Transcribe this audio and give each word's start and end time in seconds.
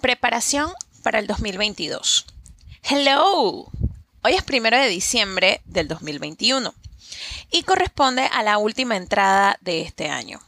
Preparación 0.00 0.72
para 1.02 1.18
el 1.18 1.26
2022. 1.26 2.24
Hello. 2.82 3.70
Hoy 4.22 4.32
es 4.32 4.42
primero 4.42 4.78
de 4.78 4.88
diciembre 4.88 5.60
del 5.66 5.88
2021 5.88 6.72
y 7.50 7.64
corresponde 7.64 8.22
a 8.32 8.42
la 8.42 8.56
última 8.56 8.96
entrada 8.96 9.58
de 9.60 9.82
este 9.82 10.08
año. 10.08 10.40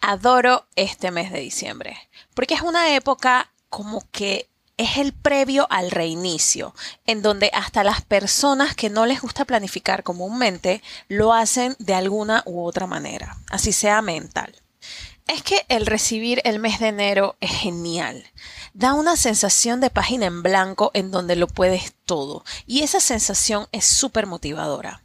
Adoro 0.00 0.66
este 0.74 1.12
mes 1.12 1.30
de 1.30 1.38
diciembre 1.38 1.98
porque 2.34 2.54
es 2.54 2.62
una 2.62 2.96
época 2.96 3.52
como 3.68 4.02
que 4.10 4.48
es 4.76 4.96
el 4.96 5.12
previo 5.12 5.68
al 5.70 5.92
reinicio, 5.92 6.74
en 7.06 7.22
donde 7.22 7.50
hasta 7.52 7.84
las 7.84 8.00
personas 8.00 8.74
que 8.74 8.90
no 8.90 9.06
les 9.06 9.20
gusta 9.20 9.44
planificar 9.44 10.02
comúnmente 10.02 10.82
lo 11.06 11.32
hacen 11.32 11.76
de 11.78 11.94
alguna 11.94 12.42
u 12.44 12.64
otra 12.64 12.88
manera, 12.88 13.36
así 13.50 13.72
sea 13.72 14.02
mental. 14.02 14.52
Es 15.30 15.44
que 15.44 15.64
el 15.68 15.86
recibir 15.86 16.42
el 16.42 16.58
mes 16.58 16.80
de 16.80 16.88
enero 16.88 17.36
es 17.38 17.52
genial. 17.52 18.26
Da 18.74 18.94
una 18.94 19.14
sensación 19.14 19.80
de 19.80 19.88
página 19.88 20.26
en 20.26 20.42
blanco 20.42 20.90
en 20.92 21.12
donde 21.12 21.36
lo 21.36 21.46
puedes 21.46 21.94
todo 22.04 22.44
y 22.66 22.82
esa 22.82 22.98
sensación 22.98 23.68
es 23.70 23.84
súper 23.84 24.26
motivadora. 24.26 25.04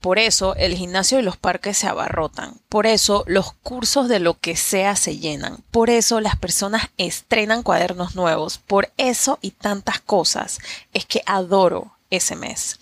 Por 0.00 0.18
eso 0.18 0.56
el 0.56 0.74
gimnasio 0.74 1.18
y 1.18 1.22
los 1.22 1.36
parques 1.36 1.76
se 1.76 1.86
abarrotan. 1.86 2.62
Por 2.70 2.86
eso 2.86 3.24
los 3.26 3.52
cursos 3.52 4.08
de 4.08 4.20
lo 4.20 4.40
que 4.40 4.56
sea 4.56 4.96
se 4.96 5.18
llenan. 5.18 5.62
Por 5.70 5.90
eso 5.90 6.22
las 6.22 6.36
personas 6.36 6.88
estrenan 6.96 7.62
cuadernos 7.62 8.14
nuevos. 8.14 8.56
Por 8.56 8.90
eso 8.96 9.38
y 9.42 9.50
tantas 9.50 10.00
cosas 10.00 10.60
es 10.94 11.04
que 11.04 11.22
adoro 11.26 11.98
ese 12.08 12.36
mes. 12.36 12.78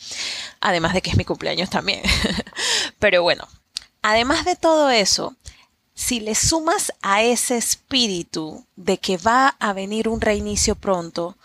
Además 0.60 0.94
de 0.94 1.02
que 1.02 1.10
es 1.10 1.16
mi 1.16 1.24
cumpleaños 1.24 1.68
también. 1.68 2.02
Pero 3.00 3.24
bueno, 3.24 3.48
además 4.02 4.44
de 4.44 4.54
todo 4.54 4.88
eso, 4.88 5.34
si 6.00 6.18
le 6.18 6.34
sumas 6.34 6.94
a 7.02 7.22
ese 7.22 7.58
espíritu 7.58 8.64
de 8.74 8.96
que 8.96 9.18
va 9.18 9.54
a 9.60 9.74
venir 9.74 10.08
un 10.08 10.22
reinicio 10.22 10.74
pronto, 10.74 11.36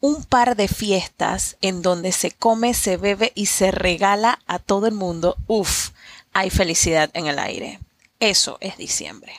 un 0.00 0.24
par 0.24 0.56
de 0.56 0.68
fiestas 0.68 1.56
en 1.62 1.80
donde 1.80 2.12
se 2.12 2.30
come, 2.30 2.74
se 2.74 2.98
bebe 2.98 3.32
y 3.34 3.46
se 3.46 3.70
regala 3.70 4.40
a 4.46 4.58
todo 4.58 4.86
el 4.86 4.92
mundo, 4.92 5.38
uff, 5.46 5.88
hay 6.34 6.50
felicidad 6.50 7.10
en 7.14 7.28
el 7.28 7.38
aire. 7.38 7.80
Eso 8.20 8.58
es 8.60 8.76
diciembre. 8.76 9.32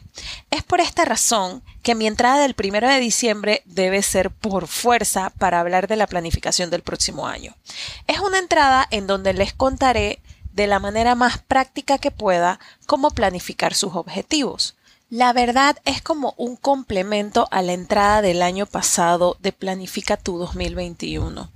Es 0.49 0.63
por 0.63 0.81
esta 0.81 1.05
razón 1.05 1.61
que 1.83 1.93
mi 1.93 2.07
entrada 2.07 2.41
del 2.41 2.55
primero 2.55 2.89
de 2.89 2.99
diciembre 2.99 3.61
debe 3.65 4.01
ser 4.01 4.31
por 4.31 4.65
fuerza 4.67 5.31
para 5.37 5.59
hablar 5.59 5.87
de 5.87 5.95
la 5.95 6.07
planificación 6.07 6.71
del 6.71 6.81
próximo 6.81 7.27
año. 7.27 7.55
Es 8.07 8.19
una 8.19 8.39
entrada 8.39 8.87
en 8.89 9.05
donde 9.05 9.33
les 9.33 9.53
contaré 9.53 10.19
de 10.55 10.67
la 10.67 10.79
manera 10.79 11.15
más 11.15 11.37
práctica 11.37 11.97
que 11.97 12.11
pueda 12.11 12.59
cómo 12.87 13.11
planificar 13.11 13.73
sus 13.73 13.95
objetivos. 13.95 14.75
La 15.09 15.33
verdad 15.33 15.77
es 15.85 16.01
como 16.01 16.33
un 16.37 16.55
complemento 16.55 17.47
a 17.51 17.61
la 17.61 17.73
entrada 17.73 18.21
del 18.21 18.41
año 18.41 18.65
pasado 18.65 19.37
de 19.39 19.51
Planifica 19.51 20.17
tu 20.17 20.37
2021. 20.37 21.51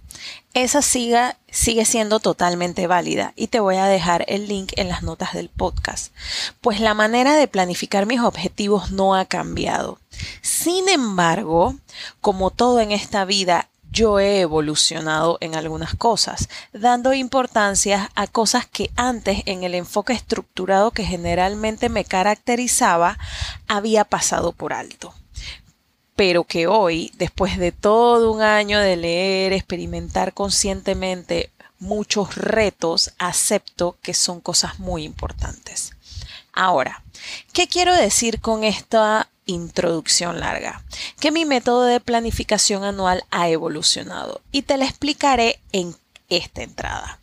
Esa 0.54 0.82
siga, 0.82 1.38
sigue 1.50 1.86
siendo 1.86 2.20
totalmente 2.20 2.88
válida 2.88 3.34
y 3.36 3.48
te 3.48 3.60
voy 3.60 3.78
a 3.78 3.86
dejar 3.86 4.26
el 4.28 4.48
link 4.48 4.74
en 4.76 4.90
las 4.90 5.02
notas 5.02 5.34
del 5.34 5.50
podcast, 5.50 6.14
pues 6.60 6.80
la 6.82 6.94
manera 6.94 7.36
de 7.36 7.48
planificar 7.48 8.06
mis 8.06 8.20
objetivos 8.20 8.92
no 8.92 9.16
ha 9.16 9.26
cambiado. 9.26 9.98
Sin 10.42 10.90
embargo, 10.90 11.76
como 12.20 12.52
todo 12.52 12.82
en 12.82 12.92
esta 12.92 13.24
vida 13.24 13.70
yo 13.92 14.20
he 14.20 14.42
evolucionado 14.42 15.38
en 15.42 15.56
algunas 15.56 15.96
cosas, 15.96 16.50
dando 16.74 17.14
importancia 17.14 18.12
a 18.16 18.28
cosas 18.28 18.66
que 18.66 18.92
antes 18.96 19.42
en 19.46 19.64
el 19.64 19.76
enfoque 19.76 20.14
estructurado 20.14 20.92
que 20.92 21.04
generalmente 21.04 21.90
me 21.90 22.06
caracterizaba 22.06 23.18
había 23.68 24.04
pasado 24.06 24.52
por 24.52 24.74
alto 24.74 25.14
pero 26.20 26.44
que 26.44 26.68
hoy, 26.68 27.14
después 27.16 27.58
de 27.58 27.72
todo 27.72 28.34
un 28.34 28.42
año 28.42 28.78
de 28.78 28.98
leer, 28.98 29.54
experimentar 29.54 30.34
conscientemente 30.34 31.50
muchos 31.80 32.36
retos, 32.36 33.14
acepto 33.18 33.96
que 34.02 34.14
son 34.14 34.42
cosas 34.42 34.80
muy 34.80 35.06
importantes. 35.06 35.94
Ahora, 36.52 37.04
¿qué 37.54 37.70
quiero 37.70 37.94
decir 37.94 38.42
con 38.42 38.66
esta 38.66 39.29
introducción 39.50 40.40
larga, 40.40 40.84
que 41.20 41.32
mi 41.32 41.46
método 41.46 41.84
de 41.84 42.00
planificación 42.00 42.84
anual 42.84 43.24
ha 43.32 43.50
evolucionado 43.50 44.42
y 44.52 44.62
te 44.62 44.78
la 44.78 44.86
explicaré 44.86 45.60
en 45.72 45.96
esta 46.30 46.64
entrada. 46.64 47.20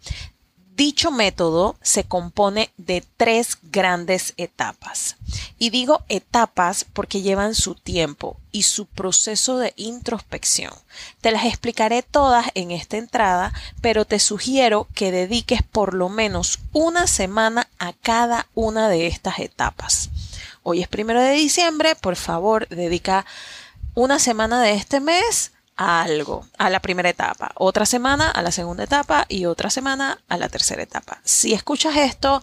Dicho 0.77 1.11
método 1.11 1.77
se 1.81 2.05
compone 2.05 2.71
de 2.77 3.03
tres 3.17 3.57
grandes 3.63 4.35
etapas. 4.37 5.17
Y 5.59 5.71
digo 5.71 6.03
etapas 6.11 6.85
porque 6.93 7.23
llevan 7.23 7.55
su 7.55 7.75
tiempo 7.75 8.37
y 8.53 8.65
su 8.65 8.85
proceso 8.85 9.57
de 9.57 9.73
introspección. 9.77 10.75
Te 11.23 11.31
las 11.31 11.47
explicaré 11.47 12.03
todas 12.03 12.49
en 12.55 12.73
esta 12.73 12.99
entrada, 12.99 13.55
pero 13.81 14.05
te 14.05 14.19
sugiero 14.19 14.87
que 14.95 15.11
dediques 15.13 15.63
por 15.63 15.95
lo 15.95 16.11
menos 16.11 16.59
una 16.75 17.07
semana 17.07 17.71
a 17.79 17.95
cada 17.95 18.47
una 18.55 18.91
de 18.91 19.07
estas 19.07 19.39
etapas. 19.39 20.11
Hoy 20.69 20.82
es 20.82 20.88
primero 20.88 21.22
de 21.22 21.31
diciembre, 21.31 21.94
por 21.94 22.16
favor, 22.16 22.66
dedica 22.66 23.25
una 23.94 24.19
semana 24.19 24.60
de 24.60 24.75
este 24.75 24.99
mes 24.99 25.53
a 25.77 26.03
algo, 26.03 26.44
a 26.59 26.71
la 26.71 26.81
primera 26.81 27.09
etapa, 27.09 27.53
otra 27.54 27.87
semana 27.87 28.32
a 28.32 28.43
la 28.43 28.50
segunda 28.50 28.82
etapa 28.82 29.27
y 29.28 29.44
otra 29.44 29.71
semana 29.71 30.19
a 30.27 30.37
la 30.37 30.49
tercera 30.49 30.82
etapa. 30.82 31.21
Si 31.22 31.54
escuchas 31.54 31.97
esto 31.97 32.43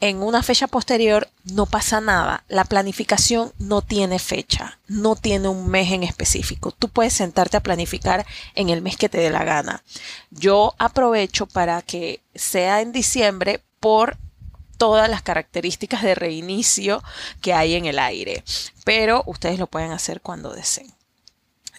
en 0.00 0.20
una 0.20 0.42
fecha 0.42 0.66
posterior, 0.66 1.28
no 1.44 1.66
pasa 1.66 2.00
nada. 2.00 2.42
La 2.48 2.64
planificación 2.64 3.52
no 3.60 3.82
tiene 3.82 4.18
fecha, 4.18 4.80
no 4.88 5.14
tiene 5.14 5.46
un 5.46 5.68
mes 5.68 5.92
en 5.92 6.02
específico. 6.02 6.72
Tú 6.72 6.88
puedes 6.88 7.12
sentarte 7.12 7.56
a 7.56 7.62
planificar 7.62 8.26
en 8.56 8.68
el 8.68 8.82
mes 8.82 8.96
que 8.96 9.08
te 9.08 9.18
dé 9.18 9.30
la 9.30 9.44
gana. 9.44 9.84
Yo 10.32 10.74
aprovecho 10.78 11.46
para 11.46 11.82
que 11.82 12.20
sea 12.34 12.80
en 12.80 12.90
diciembre 12.90 13.62
por 13.78 14.18
todas 14.76 15.08
las 15.08 15.22
características 15.22 16.02
de 16.02 16.14
reinicio 16.14 17.02
que 17.40 17.52
hay 17.52 17.74
en 17.74 17.86
el 17.86 17.98
aire, 17.98 18.44
pero 18.84 19.22
ustedes 19.26 19.58
lo 19.58 19.66
pueden 19.66 19.92
hacer 19.92 20.20
cuando 20.20 20.52
deseen. 20.52 20.92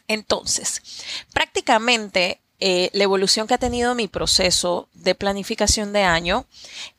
Entonces, 0.08 0.82
prácticamente 1.34 2.42
eh, 2.60 2.90
la 2.94 3.04
evolución 3.04 3.48
que 3.48 3.54
ha 3.54 3.60
tenido 3.60 3.96
mi 3.96 4.08
proceso 4.08 4.88
de 4.94 5.16
planificación 5.16 5.94
de 5.94 6.04
año 6.04 6.46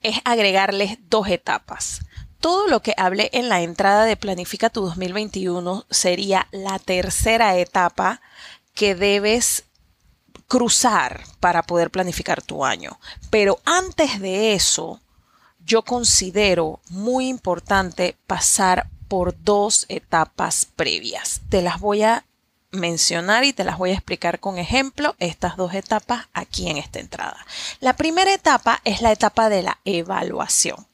es 0.03 0.19
agregarles 0.25 0.99
dos 1.09 1.29
etapas. 1.29 2.01
Todo 2.41 2.69
lo 2.69 2.83
que 2.83 2.95
hablé 2.97 3.31
en 3.33 3.49
la 3.49 3.63
entrada 3.63 4.05
de 4.05 4.17
Planifica 4.17 4.71
tu 4.71 4.83
2021 4.83 5.87
sería 5.91 6.47
la 6.53 6.79
tercera 6.79 7.57
etapa 7.57 8.21
que 8.75 8.95
debes 8.95 9.65
cruzar 10.47 11.25
para 11.41 11.63
poder 11.63 11.91
planificar 11.91 12.43
tu 12.43 12.65
año. 12.65 13.01
Pero 13.31 13.59
antes 13.65 14.21
de 14.21 14.53
eso, 14.53 15.01
yo 15.67 15.83
considero 15.83 16.81
muy 16.89 17.29
importante 17.29 18.17
pasar 18.27 18.89
por 19.09 19.35
dos 19.43 19.85
etapas 19.89 20.67
previas. 20.77 21.41
Te 21.49 21.61
las 21.61 21.81
voy 21.81 22.03
a 22.03 22.25
mencionar 22.71 23.45
y 23.45 23.53
te 23.53 23.65
las 23.65 23.79
voy 23.79 23.91
a 23.91 23.95
explicar 23.95 24.39
con 24.39 24.59
ejemplo 24.59 25.17
estas 25.19 25.57
dos 25.57 25.75
etapas 25.75 26.27
aquí 26.33 26.69
en 26.69 26.77
esta 26.77 27.01
entrada. 27.01 27.45
La 27.81 27.97
primera 27.97 28.33
etapa 28.33 28.81
es 28.85 29.03
la 29.03 29.13
etapa 29.13 29.49
de 29.49 29.63
la 29.63 29.79
evaluación. 29.85 30.87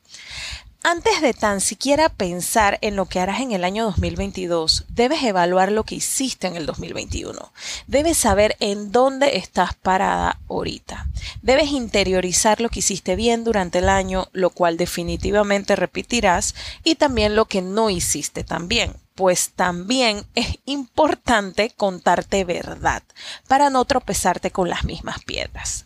Antes 0.84 1.20
de 1.20 1.32
tan 1.32 1.60
siquiera 1.60 2.08
pensar 2.08 2.78
en 2.80 2.96
lo 2.96 3.06
que 3.06 3.20
harás 3.20 3.40
en 3.40 3.52
el 3.52 3.62
año 3.62 3.84
2022, 3.84 4.86
debes 4.88 5.22
evaluar 5.22 5.70
lo 5.70 5.84
que 5.84 5.94
hiciste 5.94 6.48
en 6.48 6.56
el 6.56 6.66
2021. 6.66 7.52
Debes 7.86 8.18
saber 8.18 8.56
en 8.58 8.90
dónde 8.90 9.36
estás 9.36 9.74
parada 9.74 10.40
ahorita. 10.48 11.06
Debes 11.40 11.70
interiorizar 11.70 12.60
lo 12.60 12.68
que 12.68 12.80
hiciste 12.80 13.14
bien 13.14 13.44
durante 13.44 13.78
el 13.78 13.88
año, 13.88 14.26
lo 14.32 14.50
cual 14.50 14.76
definitivamente 14.76 15.76
repetirás, 15.76 16.56
y 16.82 16.96
también 16.96 17.36
lo 17.36 17.44
que 17.44 17.62
no 17.62 17.88
hiciste 17.88 18.42
tan 18.42 18.66
bien 18.66 18.92
pues 19.14 19.50
también 19.50 20.24
es 20.34 20.58
importante 20.64 21.70
contarte 21.76 22.44
verdad 22.44 23.02
para 23.46 23.68
no 23.68 23.84
tropezarte 23.84 24.50
con 24.50 24.70
las 24.70 24.84
mismas 24.84 25.22
piedras. 25.22 25.84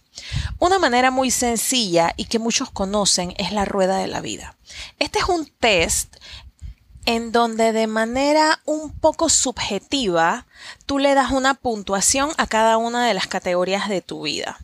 Una 0.58 0.78
manera 0.78 1.10
muy 1.10 1.30
sencilla 1.30 2.14
y 2.16 2.26
que 2.26 2.38
muchos 2.38 2.70
conocen 2.70 3.34
es 3.38 3.52
la 3.52 3.64
rueda 3.64 3.98
de 3.98 4.06
la 4.06 4.20
vida. 4.20 4.56
Este 4.98 5.18
es 5.18 5.26
un 5.26 5.46
test 5.46 6.16
en 7.06 7.30
donde 7.30 7.72
de 7.72 7.86
manera 7.86 8.60
un 8.64 8.90
poco 8.90 9.28
subjetiva 9.28 10.46
tú 10.86 10.98
le 10.98 11.14
das 11.14 11.30
una 11.30 11.54
puntuación 11.54 12.30
a 12.36 12.46
cada 12.46 12.76
una 12.76 13.06
de 13.06 13.14
las 13.14 13.28
categorías 13.28 13.88
de 13.88 14.02
tu 14.02 14.22
vida. 14.22 14.58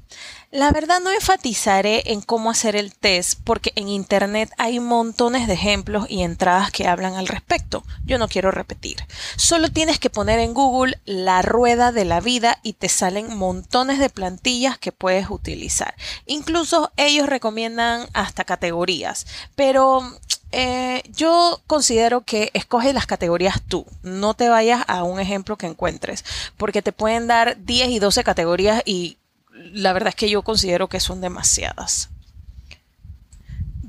La 0.52 0.70
verdad 0.70 1.00
no 1.00 1.10
enfatizaré 1.10 2.12
en 2.12 2.20
cómo 2.20 2.50
hacer 2.50 2.76
el 2.76 2.94
test 2.94 3.40
porque 3.42 3.72
en 3.74 3.88
internet 3.88 4.52
hay 4.58 4.80
montones 4.80 5.46
de 5.46 5.54
ejemplos 5.54 6.04
y 6.10 6.20
entradas 6.20 6.70
que 6.70 6.86
hablan 6.86 7.14
al 7.14 7.26
respecto. 7.26 7.84
Yo 8.04 8.18
no 8.18 8.28
quiero 8.28 8.50
repetir. 8.50 8.98
Solo 9.36 9.72
tienes 9.72 9.98
que 9.98 10.10
poner 10.10 10.40
en 10.40 10.52
Google 10.52 11.00
la 11.06 11.40
rueda 11.40 11.90
de 11.90 12.04
la 12.04 12.20
vida 12.20 12.58
y 12.62 12.74
te 12.74 12.90
salen 12.90 13.34
montones 13.34 13.98
de 13.98 14.10
plantillas 14.10 14.76
que 14.76 14.92
puedes 14.92 15.30
utilizar. 15.30 15.94
Incluso 16.26 16.92
ellos 16.98 17.30
recomiendan 17.30 18.06
hasta 18.12 18.44
categorías, 18.44 19.26
pero 19.56 20.02
eh, 20.50 21.02
yo 21.16 21.62
considero 21.66 22.26
que 22.26 22.50
escoge 22.52 22.92
las 22.92 23.06
categorías 23.06 23.62
tú, 23.62 23.86
no 24.02 24.34
te 24.34 24.50
vayas 24.50 24.84
a 24.86 25.02
un 25.02 25.18
ejemplo 25.18 25.56
que 25.56 25.66
encuentres, 25.66 26.26
porque 26.58 26.82
te 26.82 26.92
pueden 26.92 27.26
dar 27.26 27.56
10 27.64 27.88
y 27.88 27.98
12 28.00 28.22
categorías 28.22 28.82
y 28.84 29.16
la 29.52 29.92
verdad 29.92 30.10
es 30.10 30.14
que 30.14 30.30
yo 30.30 30.42
considero 30.42 30.88
que 30.88 31.00
son 31.00 31.20
demasiadas. 31.20 32.10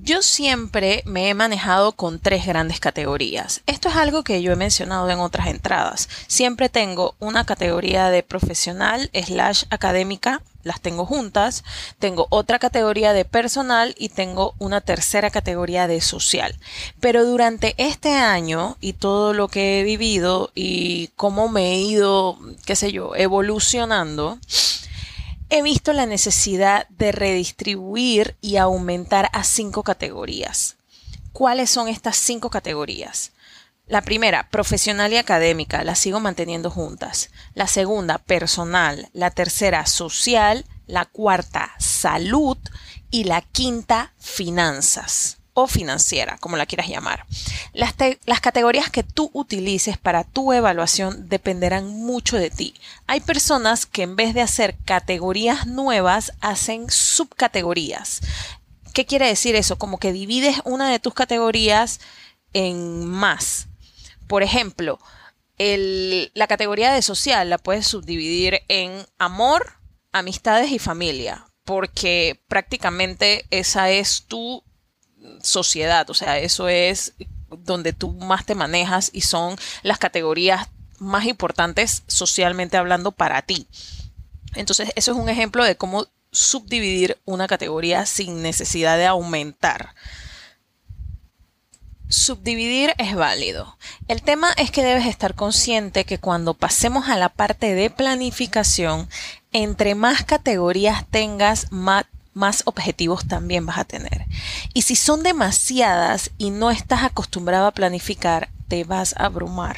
Yo 0.05 0.21
siempre 0.21 1.01
me 1.05 1.29
he 1.29 1.33
manejado 1.33 1.93
con 1.93 2.19
tres 2.19 2.45
grandes 2.45 2.81
categorías. 2.81 3.61
Esto 3.67 3.87
es 3.87 3.95
algo 3.95 4.25
que 4.25 4.41
yo 4.41 4.51
he 4.51 4.57
mencionado 4.57 5.09
en 5.09 5.19
otras 5.19 5.47
entradas. 5.47 6.09
Siempre 6.27 6.67
tengo 6.67 7.15
una 7.19 7.45
categoría 7.45 8.09
de 8.09 8.21
profesional 8.21 9.09
slash 9.13 9.63
académica, 9.69 10.41
las 10.63 10.81
tengo 10.81 11.05
juntas. 11.05 11.63
Tengo 11.99 12.27
otra 12.31 12.59
categoría 12.59 13.13
de 13.13 13.23
personal 13.23 13.95
y 13.97 14.09
tengo 14.09 14.55
una 14.59 14.81
tercera 14.81 15.29
categoría 15.29 15.87
de 15.87 16.01
social. 16.01 16.53
Pero 16.99 17.23
durante 17.23 17.73
este 17.77 18.13
año 18.13 18.75
y 18.81 18.91
todo 18.91 19.33
lo 19.33 19.47
que 19.47 19.79
he 19.79 19.83
vivido 19.83 20.51
y 20.53 21.11
cómo 21.15 21.47
me 21.47 21.71
he 21.71 21.79
ido, 21.79 22.37
qué 22.65 22.75
sé 22.75 22.91
yo, 22.91 23.15
evolucionando, 23.15 24.37
he 25.49 25.61
visto 25.61 25.93
la 25.93 26.05
necesidad 26.05 26.87
de 26.89 27.11
redistribuir 27.11 28.35
y 28.41 28.57
aumentar 28.57 29.29
a 29.33 29.43
cinco 29.43 29.83
categorías. 29.83 30.77
¿Cuáles 31.31 31.69
son 31.69 31.87
estas 31.87 32.17
cinco 32.17 32.49
categorías? 32.49 33.31
La 33.85 34.01
primera, 34.01 34.49
profesional 34.49 35.11
y 35.13 35.17
académica, 35.17 35.83
la 35.83 35.95
sigo 35.95 36.19
manteniendo 36.19 36.71
juntas. 36.71 37.31
La 37.53 37.67
segunda, 37.67 38.17
personal. 38.17 39.09
La 39.13 39.29
tercera, 39.31 39.85
social. 39.85 40.65
La 40.87 41.05
cuarta, 41.05 41.71
salud. 41.79 42.57
Y 43.11 43.25
la 43.25 43.41
quinta, 43.41 44.13
finanzas 44.17 45.37
o 45.53 45.67
financiera, 45.67 46.37
como 46.39 46.57
la 46.57 46.65
quieras 46.65 46.87
llamar. 46.87 47.25
Las, 47.73 47.93
las, 48.25 48.41
categorías 48.41 48.89
que 48.89 49.03
tú 49.03 49.29
utilices 49.33 49.97
para 49.97 50.23
tu 50.23 50.51
evaluación 50.53 51.29
dependerán 51.29 51.87
mucho 51.87 52.37
de 52.37 52.49
ti. 52.49 52.73
Hay 53.07 53.21
personas 53.21 53.85
que 53.85 54.03
en 54.03 54.15
vez 54.15 54.33
de 54.33 54.41
hacer 54.41 54.75
categorías 54.85 55.67
nuevas, 55.67 56.33
hacen 56.41 56.89
subcategorías. 56.89 58.21
¿Qué 58.93 59.05
quiere 59.05 59.27
decir 59.27 59.55
eso? 59.55 59.77
Como 59.77 59.97
que 59.99 60.11
divides 60.11 60.61
una 60.65 60.89
de 60.89 60.99
tus 60.99 61.13
categorías 61.13 61.99
en 62.53 63.05
más. 63.05 63.67
Por 64.27 64.43
ejemplo, 64.43 64.99
el, 65.57 66.31
la 66.33 66.47
categoría 66.47 66.93
de 66.93 67.01
social 67.01 67.49
la 67.49 67.57
puedes 67.57 67.87
subdividir 67.87 68.61
en 68.67 69.05
amor, 69.17 69.77
amistades 70.11 70.71
y 70.71 70.79
familia, 70.79 71.45
porque 71.63 72.41
prácticamente 72.47 73.45
esa 73.49 73.89
es 73.89 74.23
tu 74.27 74.63
sociedad, 75.41 76.09
o 76.09 76.13
sea, 76.13 76.37
eso 76.39 76.67
es 76.67 77.13
donde 77.49 77.93
tú 77.93 78.13
más 78.13 78.45
te 78.45 78.55
manejas 78.55 79.09
y 79.13 79.21
son 79.21 79.55
las 79.83 79.99
categorías 79.99 80.69
más 80.99 81.25
importantes 81.25 82.03
socialmente 82.07 82.77
hablando 82.77 83.11
para 83.11 83.41
ti. 83.41 83.67
Entonces, 84.55 84.91
eso 84.95 85.11
es 85.11 85.17
un 85.17 85.29
ejemplo 85.29 85.63
de 85.63 85.75
cómo 85.75 86.07
subdividir 86.31 87.19
una 87.25 87.47
categoría 87.47 88.05
sin 88.05 88.41
necesidad 88.41 88.97
de 88.97 89.05
aumentar. 89.05 89.95
Subdividir 92.09 92.93
es 92.97 93.15
válido. 93.15 93.77
El 94.07 94.21
tema 94.21 94.51
es 94.57 94.69
que 94.71 94.83
debes 94.83 95.07
estar 95.07 95.33
consciente 95.35 96.05
que 96.05 96.19
cuando 96.19 96.53
pasemos 96.53 97.09
a 97.09 97.17
la 97.17 97.29
parte 97.29 97.73
de 97.73 97.89
planificación, 97.89 99.09
entre 99.51 99.95
más 99.95 100.23
categorías 100.23 101.07
tengas, 101.09 101.71
más, 101.71 102.05
más 102.33 102.63
objetivos 102.65 103.27
también 103.27 103.65
vas 103.65 103.77
a 103.77 103.85
tener. 103.85 104.25
Y 104.73 104.83
si 104.83 104.95
son 104.95 105.23
demasiadas 105.23 106.31
y 106.37 106.49
no 106.49 106.71
estás 106.71 107.03
acostumbrado 107.03 107.67
a 107.67 107.73
planificar, 107.73 108.49
te 108.67 108.83
vas 108.83 109.15
a 109.17 109.25
abrumar. 109.25 109.77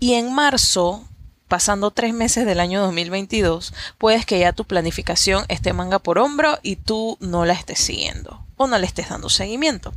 Y 0.00 0.14
en 0.14 0.32
marzo, 0.32 1.04
pasando 1.48 1.90
tres 1.90 2.14
meses 2.14 2.46
del 2.46 2.60
año 2.60 2.82
2022, 2.82 3.72
puedes 3.98 4.26
que 4.26 4.38
ya 4.38 4.52
tu 4.52 4.64
planificación 4.64 5.44
esté 5.48 5.72
manga 5.72 5.98
por 5.98 6.18
hombro 6.18 6.58
y 6.62 6.76
tú 6.76 7.16
no 7.20 7.44
la 7.44 7.54
estés 7.54 7.78
siguiendo 7.78 8.44
o 8.56 8.66
no 8.66 8.78
le 8.78 8.86
estés 8.86 9.08
dando 9.08 9.28
seguimiento. 9.28 9.92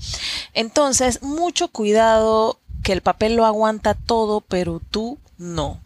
Entonces, 0.54 1.22
mucho 1.22 1.68
cuidado 1.68 2.60
que 2.84 2.94
el 2.94 3.02
papel 3.02 3.36
lo 3.36 3.46
aguanta 3.46 3.94
todo, 3.94 4.42
pero 4.42 4.80
tú 4.80 5.20
no. 5.38 5.82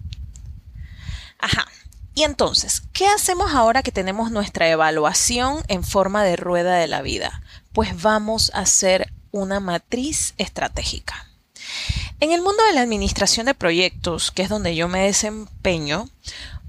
Ajá. 1.40 1.66
Y 2.14 2.24
entonces, 2.24 2.84
¿qué 2.94 3.08
hacemos 3.08 3.54
ahora 3.54 3.84
que 3.84 3.92
tenemos 3.92 4.32
nuestra 4.32 4.70
evaluación 4.70 5.64
en 5.68 5.84
forma 5.84 6.24
de 6.24 6.36
rueda 6.36 6.76
de 6.76 6.88
la 6.88 7.02
vida? 7.02 7.42
Pues 7.74 8.02
vamos 8.02 8.52
a 8.54 8.60
hacer 8.60 9.14
una 9.32 9.60
matriz 9.60 10.34
estratégica. 10.38 11.28
En 12.20 12.32
el 12.32 12.42
mundo 12.42 12.64
de 12.66 12.74
la 12.74 12.82
administración 12.82 13.46
de 13.46 13.54
proyectos, 13.54 14.32
que 14.32 14.42
es 14.42 14.50
donde 14.50 14.76
yo 14.76 14.88
me 14.88 15.06
desempeño, 15.06 16.10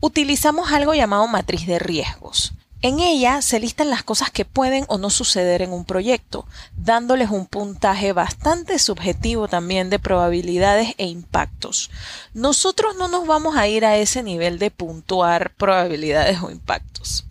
utilizamos 0.01 0.73
algo 0.73 0.95
llamado 0.95 1.27
matriz 1.27 1.67
de 1.67 1.79
riesgos. 1.79 2.55
En 2.85 2.99
ella 2.99 3.43
se 3.43 3.61
listan 3.61 3.91
las 3.91 4.03
cosas 4.03 4.31
que 4.31 4.45
pueden 4.45 4.85
o 4.89 4.99
no 4.99 5.09
suceder 5.09 5.63
en 5.63 5.73
un 5.73 5.85
proyecto, 5.85 6.47
dándoles 6.77 7.31
un 7.31 7.47
puntaje 7.47 8.13
bastante 8.13 8.81
subjetivo 8.81 9.47
también 9.47 9.89
de 9.89 10.01
probabilidades 10.01 10.95
e 10.99 11.07
impactos. 11.07 11.91
Nosotros 12.35 12.97
no 12.97 13.07
nos 13.07 13.25
vamos 13.25 13.57
a 13.57 13.69
ir 13.69 13.85
a 13.85 13.99
ese 13.99 14.25
nivel 14.25 14.59
de 14.59 14.73
puntuar 14.73 15.55
probabilidades 15.55 16.43
o 16.43 16.51
impactos. 16.51 17.25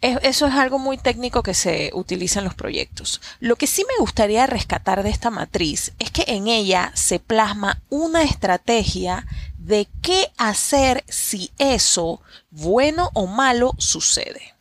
Eso 0.00 0.46
es 0.46 0.54
algo 0.54 0.78
muy 0.78 0.96
técnico 0.96 1.42
que 1.42 1.54
se 1.54 1.90
utiliza 1.92 2.38
en 2.38 2.44
los 2.44 2.54
proyectos. 2.54 3.20
Lo 3.40 3.56
que 3.56 3.66
sí 3.66 3.84
me 3.86 4.00
gustaría 4.00 4.46
rescatar 4.46 5.02
de 5.02 5.10
esta 5.10 5.28
matriz 5.28 5.92
es 5.98 6.12
que 6.12 6.24
en 6.28 6.46
ella 6.46 6.92
se 6.94 7.18
plasma 7.18 7.82
una 7.90 8.22
estrategia 8.22 9.26
de 9.68 9.86
qué 10.00 10.32
hacer 10.38 11.04
si 11.08 11.50
eso, 11.58 12.22
bueno 12.50 13.10
o 13.12 13.26
malo, 13.26 13.74
sucede. 13.76 14.54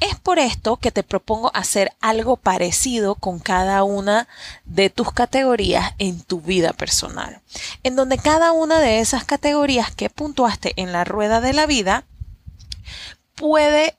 Es 0.00 0.18
por 0.18 0.38
esto 0.38 0.78
que 0.78 0.90
te 0.90 1.02
propongo 1.02 1.50
hacer 1.54 1.92
algo 2.00 2.38
parecido 2.38 3.16
con 3.16 3.38
cada 3.38 3.82
una 3.84 4.26
de 4.64 4.88
tus 4.88 5.12
categorías 5.12 5.92
en 5.98 6.22
tu 6.22 6.40
vida 6.40 6.72
personal, 6.72 7.42
en 7.82 7.96
donde 7.96 8.16
cada 8.16 8.52
una 8.52 8.80
de 8.80 9.00
esas 9.00 9.24
categorías 9.24 9.94
que 9.94 10.08
puntuaste 10.08 10.72
en 10.76 10.90
la 10.90 11.04
rueda 11.04 11.42
de 11.42 11.52
la 11.52 11.66
vida 11.66 12.04
puede 13.34 13.94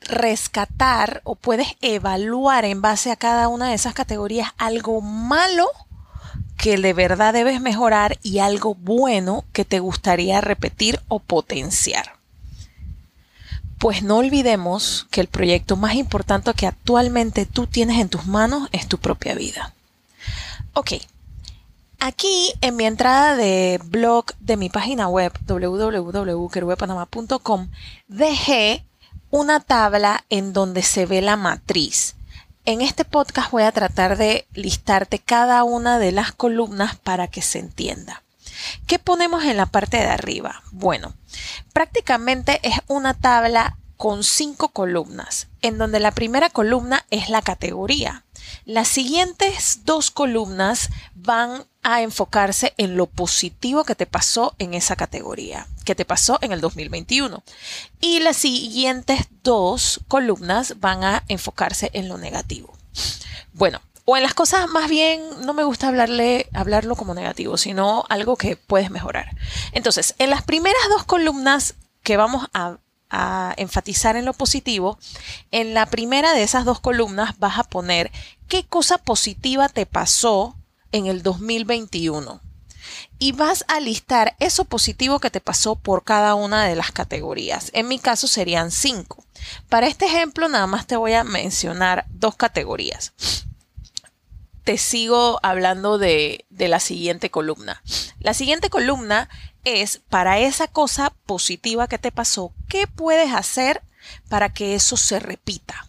rescatar 0.00 1.20
o 1.22 1.36
puedes 1.36 1.76
evaluar 1.80 2.64
en 2.64 2.82
base 2.82 3.12
a 3.12 3.16
cada 3.16 3.46
una 3.46 3.68
de 3.68 3.74
esas 3.74 3.94
categorías 3.94 4.50
algo 4.58 5.00
malo 5.00 5.70
que 6.56 6.78
de 6.78 6.92
verdad 6.92 7.32
debes 7.32 7.60
mejorar 7.60 8.18
y 8.22 8.38
algo 8.38 8.74
bueno 8.74 9.44
que 9.52 9.64
te 9.64 9.80
gustaría 9.80 10.40
repetir 10.40 11.00
o 11.08 11.18
potenciar. 11.20 12.16
Pues 13.78 14.02
no 14.02 14.16
olvidemos 14.16 15.06
que 15.10 15.20
el 15.20 15.28
proyecto 15.28 15.76
más 15.76 15.94
importante 15.94 16.54
que 16.54 16.66
actualmente 16.66 17.44
tú 17.44 17.66
tienes 17.66 18.00
en 18.00 18.08
tus 18.08 18.24
manos 18.26 18.70
es 18.72 18.88
tu 18.88 18.96
propia 18.98 19.34
vida. 19.34 19.74
Ok, 20.72 20.92
aquí 22.00 22.54
en 22.62 22.76
mi 22.76 22.86
entrada 22.86 23.36
de 23.36 23.78
blog 23.84 24.24
de 24.40 24.56
mi 24.56 24.70
página 24.70 25.08
web 25.08 25.30
www.querubepanama.com 25.46 27.68
dejé 28.08 28.82
una 29.30 29.60
tabla 29.60 30.24
en 30.30 30.54
donde 30.54 30.82
se 30.82 31.04
ve 31.04 31.20
la 31.20 31.36
matriz 31.36 32.15
en 32.66 32.82
este 32.82 33.04
podcast 33.04 33.52
voy 33.52 33.62
a 33.62 33.70
tratar 33.70 34.18
de 34.18 34.46
listarte 34.52 35.20
cada 35.20 35.62
una 35.62 36.00
de 36.00 36.10
las 36.10 36.32
columnas 36.32 36.96
para 36.96 37.28
que 37.28 37.40
se 37.40 37.60
entienda. 37.60 38.24
¿Qué 38.88 38.98
ponemos 38.98 39.44
en 39.44 39.56
la 39.56 39.66
parte 39.66 39.98
de 39.98 40.08
arriba? 40.08 40.62
Bueno, 40.72 41.14
prácticamente 41.72 42.58
es 42.64 42.74
una 42.88 43.14
tabla 43.14 43.78
con 43.96 44.24
cinco 44.24 44.70
columnas, 44.70 45.46
en 45.62 45.78
donde 45.78 46.00
la 46.00 46.10
primera 46.10 46.50
columna 46.50 47.06
es 47.10 47.30
la 47.30 47.40
categoría. 47.40 48.24
Las 48.66 48.88
siguientes 48.88 49.84
dos 49.84 50.10
columnas 50.10 50.90
van 51.14 51.66
a 51.84 52.02
enfocarse 52.02 52.74
en 52.78 52.96
lo 52.96 53.06
positivo 53.06 53.84
que 53.84 53.94
te 53.94 54.06
pasó 54.06 54.56
en 54.58 54.74
esa 54.74 54.96
categoría, 54.96 55.68
que 55.84 55.94
te 55.94 56.04
pasó 56.04 56.40
en 56.42 56.50
el 56.50 56.60
2021. 56.60 57.44
Y 58.00 58.18
las 58.18 58.38
siguientes 58.38 59.28
dos 59.44 60.00
columnas 60.08 60.80
van 60.80 61.04
a 61.04 61.22
enfocarse 61.28 61.90
en 61.92 62.08
lo 62.08 62.18
negativo. 62.18 62.76
Bueno, 63.52 63.80
o 64.04 64.16
en 64.16 64.24
las 64.24 64.34
cosas 64.34 64.68
más 64.68 64.90
bien 64.90 65.22
no 65.44 65.54
me 65.54 65.62
gusta 65.62 65.86
hablarle 65.86 66.48
hablarlo 66.52 66.96
como 66.96 67.14
negativo, 67.14 67.58
sino 67.58 68.04
algo 68.08 68.36
que 68.36 68.56
puedes 68.56 68.90
mejorar. 68.90 69.36
Entonces, 69.70 70.16
en 70.18 70.30
las 70.30 70.42
primeras 70.42 70.82
dos 70.88 71.04
columnas 71.04 71.76
que 72.02 72.16
vamos 72.16 72.48
a 72.52 72.78
a 73.10 73.54
enfatizar 73.56 74.16
en 74.16 74.24
lo 74.24 74.32
positivo, 74.32 74.98
en 75.50 75.74
la 75.74 75.86
primera 75.86 76.32
de 76.32 76.42
esas 76.42 76.64
dos 76.64 76.80
columnas 76.80 77.38
vas 77.38 77.58
a 77.58 77.64
poner 77.64 78.10
qué 78.48 78.64
cosa 78.64 78.98
positiva 78.98 79.68
te 79.68 79.86
pasó 79.86 80.56
en 80.92 81.06
el 81.06 81.22
2021. 81.22 82.40
Y 83.18 83.32
vas 83.32 83.64
a 83.68 83.80
listar 83.80 84.36
eso 84.40 84.64
positivo 84.64 85.20
que 85.20 85.30
te 85.30 85.40
pasó 85.40 85.76
por 85.76 86.04
cada 86.04 86.34
una 86.34 86.64
de 86.66 86.76
las 86.76 86.92
categorías. 86.92 87.70
En 87.72 87.88
mi 87.88 87.98
caso 87.98 88.28
serían 88.28 88.70
cinco. 88.70 89.24
Para 89.68 89.86
este 89.86 90.06
ejemplo 90.06 90.48
nada 90.48 90.66
más 90.66 90.86
te 90.86 90.96
voy 90.96 91.14
a 91.14 91.24
mencionar 91.24 92.06
dos 92.10 92.36
categorías. 92.36 93.12
te 94.64 94.78
sigo 94.78 95.38
hablando 95.44 95.96
de, 95.96 96.44
de 96.50 96.68
la 96.68 96.80
siguiente 96.80 97.30
columna. 97.30 97.82
La 98.18 98.34
siguiente 98.34 98.68
columna 98.68 99.28
es 99.66 100.00
para 100.08 100.38
esa 100.38 100.68
cosa 100.68 101.12
positiva 101.26 101.88
que 101.88 101.98
te 101.98 102.12
pasó, 102.12 102.52
¿qué 102.68 102.86
puedes 102.86 103.34
hacer 103.34 103.82
para 104.28 104.52
que 104.52 104.74
eso 104.74 104.96
se 104.96 105.18
repita? 105.18 105.88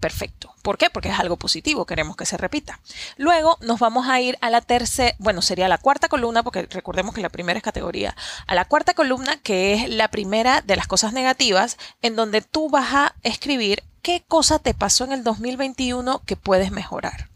Perfecto. 0.00 0.52
¿Por 0.62 0.78
qué? 0.78 0.90
Porque 0.90 1.10
es 1.10 1.18
algo 1.18 1.36
positivo, 1.36 1.86
queremos 1.86 2.16
que 2.16 2.26
se 2.26 2.36
repita. 2.36 2.80
Luego 3.16 3.56
nos 3.60 3.78
vamos 3.78 4.08
a 4.08 4.20
ir 4.20 4.36
a 4.40 4.50
la 4.50 4.60
tercera, 4.60 5.14
bueno, 5.20 5.42
sería 5.42 5.68
la 5.68 5.78
cuarta 5.78 6.08
columna, 6.08 6.42
porque 6.42 6.62
recordemos 6.62 7.14
que 7.14 7.20
la 7.20 7.28
primera 7.28 7.56
es 7.56 7.62
categoría, 7.62 8.16
a 8.48 8.54
la 8.56 8.64
cuarta 8.64 8.94
columna, 8.94 9.36
que 9.40 9.74
es 9.74 9.88
la 9.88 10.08
primera 10.08 10.60
de 10.60 10.74
las 10.74 10.88
cosas 10.88 11.12
negativas, 11.12 11.78
en 12.00 12.16
donde 12.16 12.42
tú 12.42 12.68
vas 12.68 12.92
a 12.92 13.14
escribir 13.22 13.84
qué 14.02 14.24
cosa 14.26 14.58
te 14.58 14.74
pasó 14.74 15.04
en 15.04 15.12
el 15.12 15.22
2021 15.22 16.22
que 16.26 16.36
puedes 16.36 16.72
mejorar. 16.72 17.31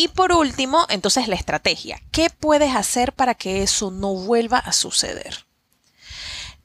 Y 0.00 0.08
por 0.08 0.32
último, 0.32 0.86
entonces 0.88 1.28
la 1.28 1.34
estrategia. 1.34 2.00
¿Qué 2.10 2.30
puedes 2.30 2.74
hacer 2.74 3.12
para 3.12 3.34
que 3.34 3.62
eso 3.62 3.90
no 3.90 4.14
vuelva 4.14 4.56
a 4.56 4.72
suceder? 4.72 5.44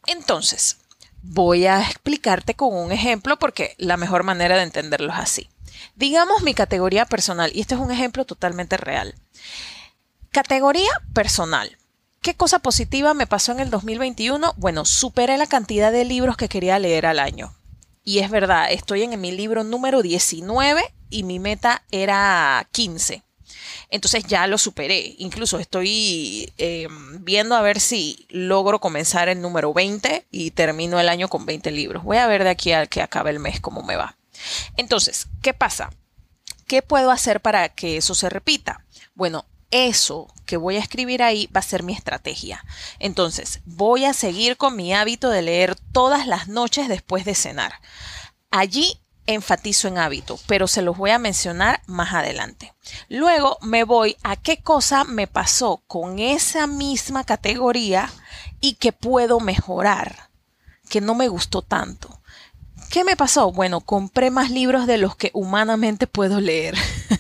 Entonces, 0.08 0.78
voy 1.22 1.66
a 1.66 1.82
explicarte 1.82 2.54
con 2.54 2.74
un 2.74 2.94
ejemplo 2.94 3.38
porque 3.38 3.76
la 3.78 3.98
mejor 3.98 4.24
manera 4.24 4.56
de 4.56 4.64
entenderlo 4.64 5.12
es 5.12 5.20
así. 5.20 5.50
Digamos 5.98 6.44
mi 6.44 6.54
categoría 6.54 7.06
personal, 7.06 7.52
y 7.54 7.60
este 7.60 7.76
es 7.76 7.82
un 7.82 7.92
ejemplo 7.92 8.24
totalmente 8.24 8.78
real. 8.78 9.16
Categoría 10.32 10.92
personal. 11.14 11.78
¿Qué 12.22 12.36
cosa 12.36 12.60
positiva 12.60 13.14
me 13.14 13.28
pasó 13.28 13.52
en 13.52 13.60
el 13.60 13.70
2021? 13.70 14.54
Bueno, 14.56 14.86
superé 14.86 15.38
la 15.38 15.48
cantidad 15.48 15.92
de 15.92 16.06
libros 16.06 16.38
que 16.38 16.48
quería 16.48 16.80
leer 16.80 17.06
al 17.06 17.20
año. 17.20 17.54
Y 18.06 18.20
es 18.20 18.30
verdad, 18.30 18.72
estoy 18.72 19.04
en 19.04 19.20
mi 19.20 19.34
libro 19.34 19.66
número 19.66 20.02
19 20.02 20.94
y 21.10 21.24
mi 21.24 21.40
meta 21.40 21.84
era 21.92 22.66
15. 22.72 23.25
Entonces 23.96 24.26
ya 24.26 24.46
lo 24.46 24.58
superé. 24.58 25.16
Incluso 25.20 25.58
estoy 25.58 26.52
em, 26.58 27.24
viendo 27.24 27.56
a 27.56 27.62
ver 27.62 27.80
si 27.80 28.26
logro 28.30 28.80
comenzar 28.80 29.30
el 29.30 29.42
número 29.42 29.74
20 29.74 30.28
y 30.32 30.52
termino 30.52 31.00
el 31.00 31.08
año 31.08 31.30
con 31.30 31.46
20 31.46 31.72
libros. 31.72 32.04
Voy 32.04 32.18
a 32.18 32.28
ver 32.28 32.44
de 32.44 32.50
aquí 32.50 32.74
al 32.74 32.90
que 32.90 33.02
acabe 33.02 33.30
el 33.32 33.40
mes 33.40 33.62
cómo 33.62 33.84
me 33.84 33.96
va. 33.96 34.18
Entonces, 34.76 35.28
¿qué 35.42 35.54
pasa? 35.54 35.92
¿Qué 36.68 36.82
puedo 36.82 37.10
hacer 37.10 37.40
para 37.40 37.70
que 37.70 37.96
eso 37.96 38.16
se 38.16 38.30
repita? 38.30 38.84
Bueno, 39.14 39.46
eso 39.72 40.28
que 40.46 40.58
voy 40.58 40.76
a 40.76 40.80
escribir 40.80 41.24
ahí 41.24 41.48
va 41.56 41.60
a 41.60 41.64
ser 41.64 41.82
mi 41.82 41.94
estrategia. 41.94 42.66
Entonces, 43.00 43.62
voy 43.64 44.04
a 44.04 44.14
seguir 44.14 44.58
con 44.58 44.76
mi 44.76 44.94
hábito 44.94 45.30
de 45.30 45.42
leer 45.42 45.76
todas 45.94 46.28
las 46.28 46.50
noches 46.50 46.90
después 46.90 47.24
de 47.24 47.34
cenar. 47.34 47.80
Allí 48.52 49.00
enfatizo 49.28 49.88
en 49.88 49.98
hábito, 49.98 50.40
pero 50.48 50.68
se 50.68 50.82
los 50.82 50.98
voy 50.98 51.12
a 51.12 51.20
mencionar 51.20 51.82
más 51.88 52.14
adelante. 52.14 52.74
Luego 53.10 53.58
me 53.62 53.84
voy 53.84 54.18
a 54.24 54.36
qué 54.36 54.58
cosa 54.58 55.04
me 55.04 55.28
pasó 55.28 55.84
con 55.88 56.20
esa 56.20 56.68
misma 56.68 57.24
categoría 57.24 58.12
y 58.62 58.74
que 58.76 58.92
puedo 58.92 59.40
mejorar, 59.40 60.30
que 60.90 61.02
no 61.02 61.16
me 61.16 61.28
gustó 61.28 61.62
tanto. 61.62 62.22
¿Qué 62.90 63.04
me 63.04 63.16
pasó? 63.16 63.52
Bueno, 63.52 63.82
compré 63.82 64.32
más 64.32 64.52
libros 64.52 64.88
de 64.88 64.98
los 64.98 65.16
que 65.16 65.32
humanamente 65.34 66.08
puedo 66.08 66.40
leer. 66.40 66.76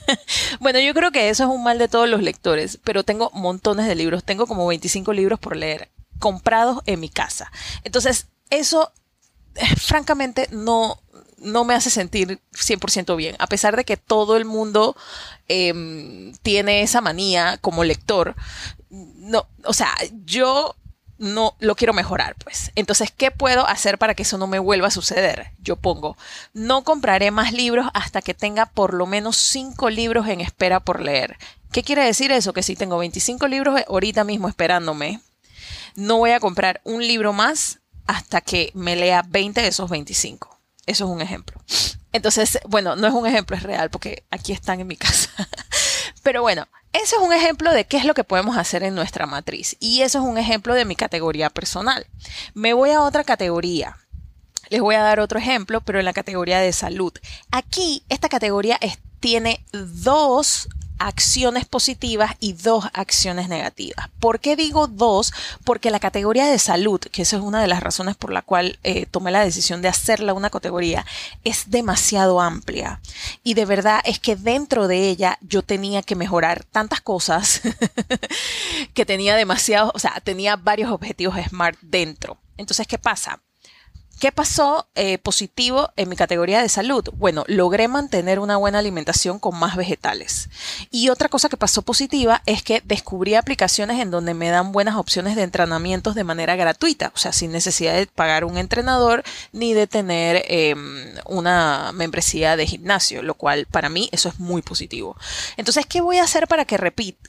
bueno, 0.59 0.79
yo 0.79 0.93
creo 0.93 1.11
que 1.11 1.29
eso 1.29 1.43
es 1.43 1.49
un 1.49 1.63
mal 1.63 1.77
de 1.79 1.87
todos 1.87 2.07
los 2.07 2.21
lectores, 2.21 2.79
pero 2.83 3.03
tengo 3.03 3.31
montones 3.33 3.87
de 3.87 3.95
libros, 3.95 4.23
tengo 4.23 4.45
como 4.47 4.67
25 4.67 5.11
libros 5.13 5.39
por 5.39 5.55
leer 5.55 5.91
comprados 6.19 6.79
en 6.85 6.99
mi 6.99 7.09
casa. 7.09 7.51
Entonces, 7.83 8.27
eso 8.49 8.91
eh, 9.55 9.75
francamente 9.75 10.47
no, 10.51 10.99
no 11.45 11.63
me 11.63 11.73
hace 11.73 11.89
sentir 11.89 12.41
100% 12.53 13.15
bien, 13.15 13.35
a 13.39 13.47
pesar 13.47 13.75
de 13.75 13.85
que 13.85 13.97
todo 13.97 14.35
el 14.35 14.45
mundo 14.45 14.95
em, 15.47 16.33
tiene 16.41 16.81
esa 16.81 17.01
manía 17.01 17.57
como 17.61 17.83
lector. 17.83 18.35
No, 18.89 19.47
o 19.63 19.73
sea, 19.73 19.95
yo 20.25 20.75
no 21.17 21.55
lo 21.59 21.75
quiero 21.75 21.93
mejorar, 21.93 22.35
pues. 22.43 22.71
Entonces, 22.75 23.11
¿qué 23.15 23.31
puedo 23.31 23.67
hacer 23.67 23.97
para 23.97 24.15
que 24.15 24.23
eso 24.23 24.37
no 24.37 24.47
me 24.47 24.59
vuelva 24.59 24.87
a 24.87 24.91
suceder? 24.91 25.51
Yo 25.59 25.75
pongo, 25.75 26.17
no 26.53 26.83
compraré 26.83 27.31
más 27.31 27.53
libros 27.53 27.87
hasta 27.93 28.21
que 28.21 28.33
tenga 28.33 28.65
por 28.65 28.93
lo 28.93 29.05
menos 29.05 29.37
5 29.37 29.89
libros 29.89 30.27
en 30.27 30.41
espera 30.41 30.79
por 30.79 31.01
leer. 31.01 31.37
¿Qué 31.71 31.83
quiere 31.83 32.03
decir 32.03 32.31
eso? 32.31 32.53
Que 32.53 32.63
si 32.63 32.75
tengo 32.75 32.97
25 32.97 33.47
libros 33.47 33.79
ahorita 33.87 34.23
mismo 34.23 34.47
esperándome, 34.47 35.21
no 35.95 36.17
voy 36.17 36.31
a 36.31 36.39
comprar 36.39 36.81
un 36.83 37.05
libro 37.05 37.33
más 37.33 37.79
hasta 38.07 38.41
que 38.41 38.71
me 38.73 38.95
lea 38.95 39.23
20 39.27 39.61
de 39.61 39.67
esos 39.67 39.89
25. 39.89 40.54
Eso 40.85 41.05
es 41.05 41.11
un 41.11 41.21
ejemplo. 41.21 41.61
Entonces, 42.11 42.59
bueno, 42.67 42.95
no 42.95 43.07
es 43.07 43.13
un 43.13 43.27
ejemplo, 43.27 43.57
es 43.57 43.63
real, 43.63 43.89
porque 43.89 44.23
aquí 44.31 44.53
están 44.53 44.79
en 44.79 44.87
mi 44.87 44.97
casa. 44.97 45.29
Pero 46.23 46.41
bueno, 46.41 46.67
ese 46.93 47.17
es 47.17 47.21
un 47.21 47.33
ejemplo 47.33 47.73
de 47.73 47.85
qué 47.85 47.97
es 47.97 48.05
lo 48.05 48.13
que 48.13 48.23
podemos 48.23 48.57
hacer 48.57 48.83
en 48.83 48.95
nuestra 48.95 49.25
matriz. 49.25 49.75
Y 49.79 50.01
eso 50.01 50.19
es 50.19 50.25
un 50.25 50.37
ejemplo 50.37 50.73
de 50.73 50.85
mi 50.85 50.95
categoría 50.95 51.49
personal. 51.49 52.07
Me 52.53 52.73
voy 52.73 52.91
a 52.91 53.01
otra 53.01 53.23
categoría. 53.23 53.97
Les 54.69 54.81
voy 54.81 54.95
a 54.95 55.01
dar 55.01 55.19
otro 55.19 55.37
ejemplo, 55.37 55.81
pero 55.81 55.99
en 55.99 56.05
la 56.05 56.13
categoría 56.13 56.59
de 56.59 56.73
salud. 56.73 57.13
Aquí, 57.51 58.03
esta 58.09 58.29
categoría 58.29 58.79
tiene 59.19 59.65
dos 59.71 60.69
acciones 60.99 61.65
positivas 61.65 62.31
y 62.39 62.53
dos 62.53 62.85
acciones 62.93 63.49
negativas. 63.49 64.09
¿Por 64.19 64.39
qué 64.39 64.55
digo 64.55 64.87
dos? 64.87 65.33
Porque 65.63 65.91
la 65.91 65.99
categoría 65.99 66.45
de 66.47 66.59
salud, 66.59 66.99
que 66.99 67.23
esa 67.23 67.37
es 67.37 67.41
una 67.41 67.61
de 67.61 67.67
las 67.67 67.81
razones 67.81 68.15
por 68.15 68.31
la 68.31 68.41
cual 68.41 68.79
eh, 68.83 69.05
tomé 69.05 69.31
la 69.31 69.43
decisión 69.43 69.81
de 69.81 69.87
hacerla 69.87 70.33
una 70.33 70.49
categoría, 70.49 71.05
es 71.43 71.69
demasiado 71.69 72.41
amplia. 72.41 72.99
Y 73.43 73.53
de 73.53 73.65
verdad 73.65 74.01
es 74.05 74.19
que 74.19 74.35
dentro 74.35 74.87
de 74.87 75.09
ella 75.09 75.37
yo 75.41 75.61
tenía 75.61 76.01
que 76.01 76.15
mejorar 76.15 76.63
tantas 76.63 77.01
cosas 77.01 77.61
que 78.93 79.05
tenía 79.05 79.35
demasiado, 79.35 79.91
o 79.93 79.99
sea, 79.99 80.19
tenía 80.23 80.55
varios 80.55 80.91
objetivos 80.91 81.35
SMART 81.49 81.77
dentro. 81.81 82.37
Entonces, 82.57 82.87
¿qué 82.87 82.97
pasa? 82.97 83.41
¿Qué 84.19 84.31
pasó 84.31 84.87
eh, 84.95 85.17
positivo 85.17 85.91
en 85.97 86.07
mi 86.07 86.15
categoría 86.15 86.61
de 86.61 86.69
salud? 86.69 87.03
Bueno, 87.17 87.43
logré 87.47 87.89
mantener 87.89 88.39
una 88.39 88.55
buena 88.55 88.79
alimentación 88.79 89.39
con 89.39 89.59
más 89.59 89.75
vegetales. 89.75 90.49
Y 90.89 91.09
otra 91.09 91.27
cosa 91.27 91.49
que 91.49 91.57
pasó 91.57 91.81
positiva 91.81 92.41
es 92.45 92.63
que 92.63 92.81
descubrí 92.85 93.35
aplicaciones 93.35 93.99
en 93.99 94.11
donde 94.11 94.33
me 94.33 94.49
dan 94.49 94.71
buenas 94.71 94.95
opciones 94.95 95.35
de 95.35 95.43
entrenamientos 95.43 96.15
de 96.15 96.23
manera 96.23 96.55
gratuita, 96.55 97.11
o 97.13 97.17
sea, 97.17 97.33
sin 97.33 97.51
necesidad 97.51 97.93
de 97.93 98.07
pagar 98.07 98.45
un 98.45 98.57
entrenador 98.57 99.23
ni 99.51 99.73
de 99.73 99.85
tener 99.85 100.45
em, 100.47 101.13
una 101.25 101.91
membresía 101.93 102.55
de 102.55 102.67
gimnasio, 102.67 103.21
lo 103.21 103.33
cual 103.33 103.65
para 103.69 103.89
mí 103.89 104.07
eso 104.13 104.29
es 104.29 104.39
muy 104.39 104.61
positivo. 104.61 105.17
Entonces, 105.57 105.85
¿qué 105.85 105.99
voy 105.99 106.19
a 106.19 106.23
hacer 106.23 106.47
para 106.47 106.63
que, 106.63 106.77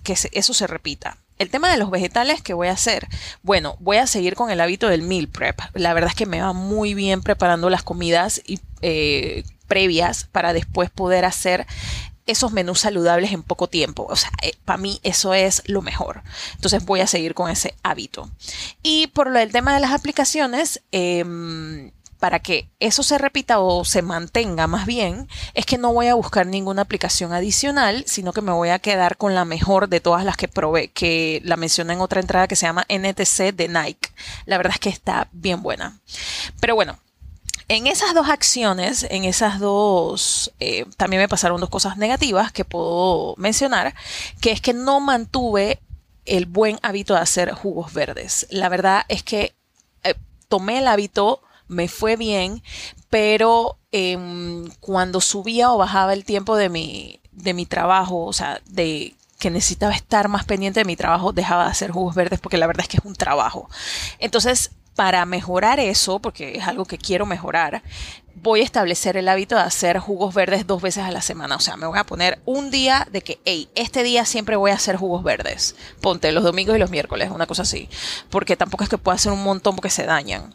que 0.04 0.16
eso 0.32 0.54
se 0.54 0.66
repita? 0.68 1.18
El 1.38 1.50
tema 1.50 1.70
de 1.70 1.76
los 1.76 1.90
vegetales, 1.90 2.40
¿qué 2.42 2.54
voy 2.54 2.68
a 2.68 2.72
hacer? 2.72 3.08
Bueno, 3.42 3.76
voy 3.80 3.98
a 3.98 4.06
seguir 4.06 4.34
con 4.34 4.50
el 4.50 4.60
hábito 4.60 4.88
del 4.88 5.02
meal 5.02 5.28
prep. 5.28 5.60
La 5.74 5.92
verdad 5.92 6.10
es 6.10 6.16
que 6.16 6.26
me 6.26 6.40
va 6.40 6.52
muy 6.52 6.94
bien 6.94 7.22
preparando 7.22 7.68
las 7.68 7.82
comidas 7.82 8.40
y, 8.46 8.60
eh, 8.82 9.44
previas 9.66 10.24
para 10.24 10.52
después 10.52 10.90
poder 10.90 11.24
hacer 11.24 11.66
esos 12.26 12.52
menús 12.52 12.80
saludables 12.80 13.32
en 13.32 13.42
poco 13.42 13.68
tiempo. 13.68 14.06
O 14.08 14.16
sea, 14.16 14.30
eh, 14.42 14.52
para 14.64 14.78
mí 14.78 15.00
eso 15.02 15.34
es 15.34 15.62
lo 15.66 15.82
mejor. 15.82 16.22
Entonces 16.54 16.84
voy 16.84 17.00
a 17.00 17.06
seguir 17.06 17.34
con 17.34 17.50
ese 17.50 17.74
hábito. 17.82 18.30
Y 18.82 19.08
por 19.08 19.30
lo 19.30 19.38
del 19.38 19.52
tema 19.52 19.74
de 19.74 19.80
las 19.80 19.92
aplicaciones, 19.92 20.82
eh, 20.90 21.92
para 22.18 22.40
que 22.40 22.68
eso 22.80 23.02
se 23.02 23.18
repita 23.18 23.60
o 23.60 23.84
se 23.84 24.02
mantenga 24.02 24.66
más 24.66 24.86
bien, 24.86 25.28
es 25.54 25.66
que 25.66 25.78
no 25.78 25.92
voy 25.92 26.06
a 26.06 26.14
buscar 26.14 26.46
ninguna 26.46 26.82
aplicación 26.82 27.32
adicional, 27.32 28.04
sino 28.06 28.32
que 28.32 28.42
me 28.42 28.52
voy 28.52 28.70
a 28.70 28.78
quedar 28.78 29.16
con 29.16 29.34
la 29.34 29.44
mejor 29.44 29.88
de 29.88 30.00
todas 30.00 30.24
las 30.24 30.36
que 30.36 30.48
probé, 30.48 30.88
que 30.88 31.40
la 31.44 31.56
mencioné 31.56 31.92
en 31.92 32.00
otra 32.00 32.20
entrada 32.20 32.48
que 32.48 32.56
se 32.56 32.66
llama 32.66 32.86
NTC 32.88 33.54
de 33.54 33.68
Nike. 33.68 34.10
La 34.46 34.56
verdad 34.56 34.74
es 34.74 34.80
que 34.80 34.88
está 34.88 35.28
bien 35.32 35.62
buena. 35.62 35.98
Pero 36.60 36.74
bueno, 36.74 36.98
en 37.68 37.86
esas 37.86 38.14
dos 38.14 38.28
acciones, 38.28 39.06
en 39.10 39.24
esas 39.24 39.58
dos, 39.58 40.52
eh, 40.60 40.86
también 40.96 41.20
me 41.20 41.28
pasaron 41.28 41.60
dos 41.60 41.70
cosas 41.70 41.96
negativas 41.96 42.52
que 42.52 42.64
puedo 42.64 43.34
mencionar, 43.38 43.94
que 44.40 44.52
es 44.52 44.60
que 44.60 44.72
no 44.72 45.00
mantuve 45.00 45.80
el 46.26 46.46
buen 46.46 46.78
hábito 46.82 47.14
de 47.14 47.20
hacer 47.20 47.52
jugos 47.52 47.92
verdes. 47.92 48.46
La 48.50 48.68
verdad 48.68 49.04
es 49.08 49.22
que 49.22 49.54
eh, 50.04 50.14
tomé 50.48 50.78
el 50.78 50.88
hábito 50.88 51.42
me 51.68 51.88
fue 51.88 52.16
bien, 52.16 52.62
pero 53.10 53.78
em, 53.92 54.68
cuando 54.80 55.20
subía 55.20 55.72
o 55.72 55.78
bajaba 55.78 56.12
el 56.12 56.24
tiempo 56.24 56.56
de 56.56 56.68
mi, 56.68 57.20
de 57.32 57.54
mi 57.54 57.66
trabajo, 57.66 58.24
o 58.24 58.32
sea, 58.32 58.60
de 58.66 59.14
que 59.38 59.50
necesitaba 59.50 59.92
estar 59.92 60.28
más 60.28 60.44
pendiente 60.44 60.80
de 60.80 60.84
mi 60.84 60.96
trabajo, 60.96 61.32
dejaba 61.32 61.64
de 61.64 61.70
hacer 61.70 61.90
jugos 61.90 62.14
verdes 62.14 62.40
porque 62.40 62.56
la 62.56 62.66
verdad 62.66 62.82
es 62.82 62.88
que 62.88 62.96
es 62.98 63.04
un 63.04 63.14
trabajo. 63.14 63.68
Entonces, 64.18 64.70
para 64.94 65.24
mejorar 65.26 65.78
eso, 65.78 66.18
porque 66.20 66.56
es 66.56 66.66
algo 66.66 66.86
que 66.86 66.98
quiero 66.98 67.26
mejorar, 67.26 67.82
voy 68.42 68.60
a 68.60 68.64
establecer 68.64 69.16
el 69.16 69.28
hábito 69.28 69.56
de 69.56 69.62
hacer 69.62 69.98
jugos 69.98 70.34
verdes 70.34 70.66
dos 70.66 70.82
veces 70.82 71.04
a 71.04 71.10
la 71.10 71.22
semana. 71.22 71.56
O 71.56 71.60
sea, 71.60 71.76
me 71.76 71.86
voy 71.86 71.98
a 71.98 72.04
poner 72.04 72.38
un 72.44 72.70
día 72.70 73.08
de 73.10 73.22
que, 73.22 73.40
hey, 73.44 73.68
este 73.74 74.02
día 74.02 74.24
siempre 74.24 74.56
voy 74.56 74.70
a 74.70 74.74
hacer 74.74 74.96
jugos 74.96 75.24
verdes. 75.24 75.74
Ponte 76.00 76.30
los 76.32 76.44
domingos 76.44 76.76
y 76.76 76.78
los 76.78 76.90
miércoles, 76.90 77.30
una 77.30 77.46
cosa 77.46 77.62
así. 77.62 77.88
Porque 78.30 78.56
tampoco 78.56 78.84
es 78.84 78.90
que 78.90 78.98
pueda 78.98 79.16
hacer 79.16 79.32
un 79.32 79.42
montón 79.42 79.74
porque 79.74 79.90
se 79.90 80.04
dañan. 80.04 80.54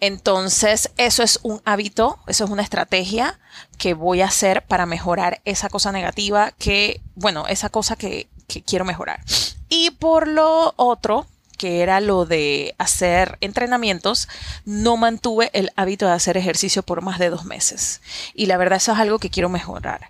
Entonces, 0.00 0.90
eso 0.96 1.22
es 1.22 1.40
un 1.42 1.62
hábito, 1.64 2.18
eso 2.26 2.44
es 2.44 2.50
una 2.50 2.62
estrategia 2.62 3.38
que 3.78 3.94
voy 3.94 4.20
a 4.20 4.26
hacer 4.26 4.62
para 4.66 4.86
mejorar 4.86 5.40
esa 5.44 5.68
cosa 5.70 5.92
negativa 5.92 6.52
que, 6.52 7.00
bueno, 7.14 7.46
esa 7.48 7.70
cosa 7.70 7.96
que, 7.96 8.28
que 8.46 8.62
quiero 8.62 8.84
mejorar. 8.84 9.20
Y 9.68 9.90
por 9.92 10.28
lo 10.28 10.74
otro, 10.76 11.26
que 11.56 11.82
era 11.82 12.00
lo 12.00 12.26
de 12.26 12.74
hacer 12.78 13.38
entrenamientos, 13.40 14.28
no 14.64 14.96
mantuve 14.96 15.50
el 15.52 15.72
hábito 15.76 16.06
de 16.06 16.12
hacer 16.12 16.36
ejercicio 16.36 16.82
por 16.82 17.02
más 17.02 17.18
de 17.18 17.30
dos 17.30 17.44
meses. 17.44 18.00
Y 18.34 18.46
la 18.46 18.56
verdad 18.56 18.76
eso 18.76 18.92
es 18.92 18.98
algo 18.98 19.18
que 19.18 19.30
quiero 19.30 19.48
mejorar. 19.48 20.08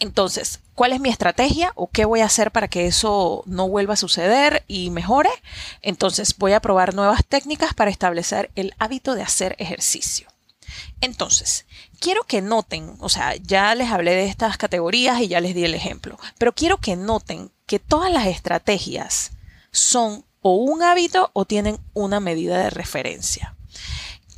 Entonces, 0.00 0.60
¿cuál 0.74 0.92
es 0.92 1.00
mi 1.00 1.08
estrategia 1.08 1.72
o 1.76 1.88
qué 1.88 2.04
voy 2.04 2.20
a 2.20 2.26
hacer 2.26 2.50
para 2.50 2.68
que 2.68 2.86
eso 2.86 3.42
no 3.46 3.68
vuelva 3.68 3.94
a 3.94 3.98
suceder 3.98 4.64
y 4.66 4.90
mejore? 4.90 5.30
Entonces, 5.82 6.36
voy 6.36 6.52
a 6.52 6.60
probar 6.60 6.94
nuevas 6.94 7.24
técnicas 7.24 7.74
para 7.74 7.90
establecer 7.90 8.50
el 8.56 8.74
hábito 8.78 9.14
de 9.14 9.22
hacer 9.22 9.54
ejercicio. 9.58 10.28
Entonces, 11.00 11.66
quiero 12.00 12.24
que 12.24 12.42
noten, 12.42 12.96
o 12.98 13.08
sea, 13.08 13.36
ya 13.36 13.74
les 13.74 13.90
hablé 13.90 14.14
de 14.14 14.26
estas 14.26 14.56
categorías 14.56 15.20
y 15.20 15.28
ya 15.28 15.40
les 15.40 15.54
di 15.54 15.64
el 15.64 15.74
ejemplo, 15.74 16.18
pero 16.38 16.54
quiero 16.54 16.78
que 16.78 16.96
noten 16.96 17.50
que 17.66 17.78
todas 17.78 18.12
las 18.12 18.26
estrategias 18.26 19.32
son 19.70 20.24
o 20.46 20.56
un 20.56 20.82
hábito 20.82 21.30
o 21.32 21.46
tienen 21.46 21.78
una 21.94 22.20
medida 22.20 22.58
de 22.58 22.68
referencia. 22.68 23.56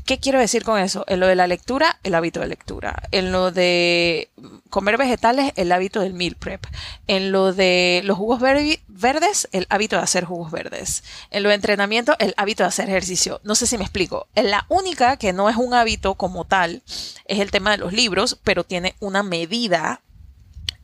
¿Qué 0.05 0.21
quiero 0.21 0.39
decir 0.39 0.63
con 0.63 0.79
eso? 0.79 1.05
En 1.09 1.19
lo 1.19 1.27
de 1.27 1.35
la 1.35 1.49
lectura, 1.49 1.99
el 2.05 2.15
hábito 2.15 2.39
de 2.39 2.47
lectura. 2.47 3.03
En 3.11 3.33
lo 3.33 3.51
de 3.51 4.31
comer 4.71 4.99
vegetales, 4.99 5.53
el 5.57 5.73
hábito 5.73 5.99
del 5.99 6.15
meal 6.15 6.37
prep. 6.37 6.65
En 7.09 7.33
lo 7.33 7.53
de 7.53 8.03
los 8.05 8.17
jugos 8.17 8.41
verdes, 8.41 9.49
el 9.51 9.67
hábito 9.69 9.97
de 9.97 10.03
hacer 10.03 10.25
jugos 10.25 10.53
verdes. 10.53 11.03
En 11.33 11.43
lo 11.43 11.49
de 11.49 11.57
entrenamiento, 11.57 12.15
el 12.21 12.35
hábito 12.37 12.63
de 12.63 12.69
hacer 12.69 12.89
ejercicio. 12.89 13.41
No 13.43 13.57
sé 13.57 13.67
si 13.67 13.77
me 13.77 13.83
explico. 13.83 14.29
La 14.37 14.65
única 14.69 15.17
que 15.17 15.33
no 15.33 15.51
es 15.51 15.57
un 15.57 15.75
hábito 15.75 16.15
como 16.15 16.45
tal 16.45 16.85
es 17.25 17.41
el 17.41 17.51
tema 17.51 17.73
de 17.73 17.79
los 17.79 17.93
libros, 17.93 18.39
pero 18.45 18.63
tiene 18.63 18.95
una 19.01 19.25
medida 19.25 20.03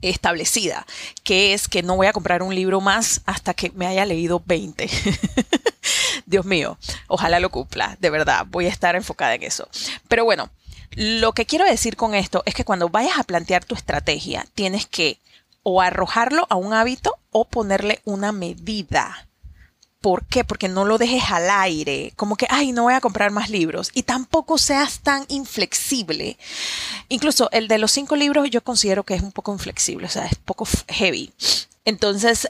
establecida, 0.02 0.86
que 1.22 1.54
es 1.54 1.68
que 1.68 1.82
no 1.82 1.96
voy 1.96 2.06
a 2.06 2.12
comprar 2.12 2.42
un 2.42 2.54
libro 2.54 2.80
más 2.80 3.22
hasta 3.24 3.54
que 3.54 3.70
me 3.70 3.86
haya 3.86 4.04
leído 4.04 4.42
20. 4.44 4.88
Dios 6.26 6.44
mío, 6.44 6.78
ojalá 7.08 7.40
lo 7.40 7.50
cumpla, 7.50 7.96
de 8.00 8.10
verdad, 8.10 8.46
voy 8.48 8.66
a 8.66 8.70
estar 8.70 8.96
enfocada 8.96 9.34
en 9.34 9.42
eso. 9.44 9.68
Pero 10.08 10.24
bueno, 10.24 10.50
lo 10.94 11.32
que 11.32 11.46
quiero 11.46 11.64
decir 11.64 11.96
con 11.96 12.14
esto 12.14 12.42
es 12.44 12.54
que 12.54 12.64
cuando 12.64 12.88
vayas 12.88 13.18
a 13.18 13.24
plantear 13.24 13.64
tu 13.64 13.74
estrategia, 13.74 14.46
tienes 14.54 14.86
que 14.86 15.18
o 15.62 15.80
arrojarlo 15.80 16.46
a 16.50 16.56
un 16.56 16.74
hábito 16.74 17.18
o 17.30 17.44
ponerle 17.44 18.00
una 18.04 18.32
medida. 18.32 19.28
¿Por 20.02 20.26
qué? 20.26 20.44
Porque 20.44 20.68
no 20.68 20.84
lo 20.84 20.98
dejes 20.98 21.22
al 21.30 21.48
aire, 21.48 22.12
como 22.16 22.36
que, 22.36 22.46
ay, 22.50 22.72
no 22.72 22.82
voy 22.82 22.94
a 22.94 23.00
comprar 23.00 23.30
más 23.30 23.48
libros. 23.48 23.90
Y 23.94 24.02
tampoco 24.02 24.58
seas 24.58 24.98
tan 24.98 25.24
inflexible. 25.28 26.36
Incluso 27.08 27.48
el 27.52 27.68
de 27.68 27.78
los 27.78 27.92
cinco 27.92 28.16
libros 28.16 28.50
yo 28.50 28.62
considero 28.62 29.04
que 29.04 29.14
es 29.14 29.22
un 29.22 29.32
poco 29.32 29.52
inflexible, 29.52 30.06
o 30.06 30.10
sea, 30.10 30.26
es 30.26 30.34
poco 30.34 30.66
heavy. 30.88 31.32
Entonces, 31.84 32.48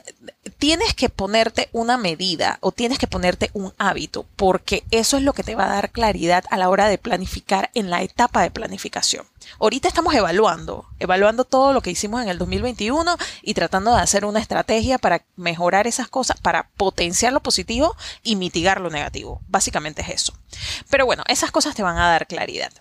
tienes 0.59 0.93
que 0.93 1.09
ponerte 1.09 1.69
una 1.71 1.97
medida 1.97 2.59
o 2.61 2.71
tienes 2.71 2.99
que 2.99 3.07
ponerte 3.07 3.49
un 3.53 3.73
hábito, 3.79 4.25
porque 4.35 4.83
eso 4.91 5.17
es 5.17 5.23
lo 5.23 5.33
que 5.33 5.43
te 5.43 5.55
va 5.55 5.65
a 5.65 5.75
dar 5.75 5.91
claridad 5.91 6.43
a 6.51 6.57
la 6.57 6.69
hora 6.69 6.87
de 6.87 6.99
planificar 6.99 7.71
en 7.73 7.89
la 7.89 8.03
etapa 8.03 8.43
de 8.43 8.51
planificación. 8.51 9.25
Ahorita 9.59 9.87
estamos 9.87 10.13
evaluando, 10.13 10.85
evaluando 10.99 11.45
todo 11.45 11.73
lo 11.73 11.81
que 11.81 11.89
hicimos 11.89 12.21
en 12.21 12.29
el 12.29 12.37
2021 12.37 13.17
y 13.41 13.53
tratando 13.55 13.95
de 13.95 14.01
hacer 14.01 14.23
una 14.23 14.39
estrategia 14.39 14.99
para 14.99 15.23
mejorar 15.35 15.87
esas 15.87 16.07
cosas, 16.07 16.39
para 16.39 16.69
potenciar 16.77 17.33
lo 17.33 17.41
positivo 17.41 17.95
y 18.21 18.35
mitigar 18.35 18.81
lo 18.81 18.89
negativo. 18.89 19.41
Básicamente 19.47 20.03
es 20.03 20.09
eso. 20.09 20.33
Pero 20.89 21.05
bueno, 21.05 21.23
esas 21.27 21.51
cosas 21.51 21.75
te 21.75 21.83
van 21.83 21.97
a 21.97 22.07
dar 22.09 22.27
claridad. 22.27 22.71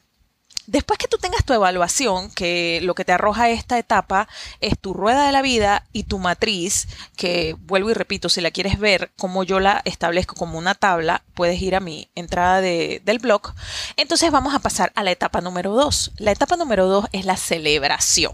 Después 0.73 0.99
que 0.99 1.07
tú 1.07 1.19
tengas 1.19 1.45
tu 1.45 1.53
evaluación, 1.53 2.31
que 2.31 2.81
lo 2.83 2.95
que 2.95 3.05
te 3.05 3.13
arroja 3.13 3.51
esta 3.51 3.79
etapa 3.79 4.27
es 4.63 4.79
tu 4.79 4.95
rueda 4.95 5.27
de 5.27 5.33
la 5.33 5.43
vida 5.43 5.85
y 5.93 6.05
tu 6.05 6.19
matriz, 6.19 6.89
que 7.15 7.55
vuelvo 7.59 7.91
y 7.91 7.93
repito, 7.93 8.31
si 8.31 8.41
la 8.41 8.51
quieres 8.51 8.79
ver 8.79 9.13
como 9.19 9.45
yo 9.45 9.61
la 9.61 9.83
establezco 9.85 10.35
como 10.35 10.57
una 10.57 10.75
tabla, 10.75 11.25
puedes 11.35 11.61
ir 11.61 11.77
a 11.77 11.81
mi 11.81 12.09
entrada 12.15 12.63
del 12.63 13.19
blog. 13.21 13.53
Entonces 13.99 14.31
vamos 14.31 14.55
a 14.55 14.61
pasar 14.61 14.93
a 14.95 15.03
la 15.03 15.11
etapa 15.11 15.43
número 15.43 15.75
dos. 15.75 16.11
La 16.17 16.33
etapa 16.33 16.57
número 16.57 16.87
dos 16.87 17.05
es 17.13 17.27
la 17.27 17.37
celebración. 17.37 18.33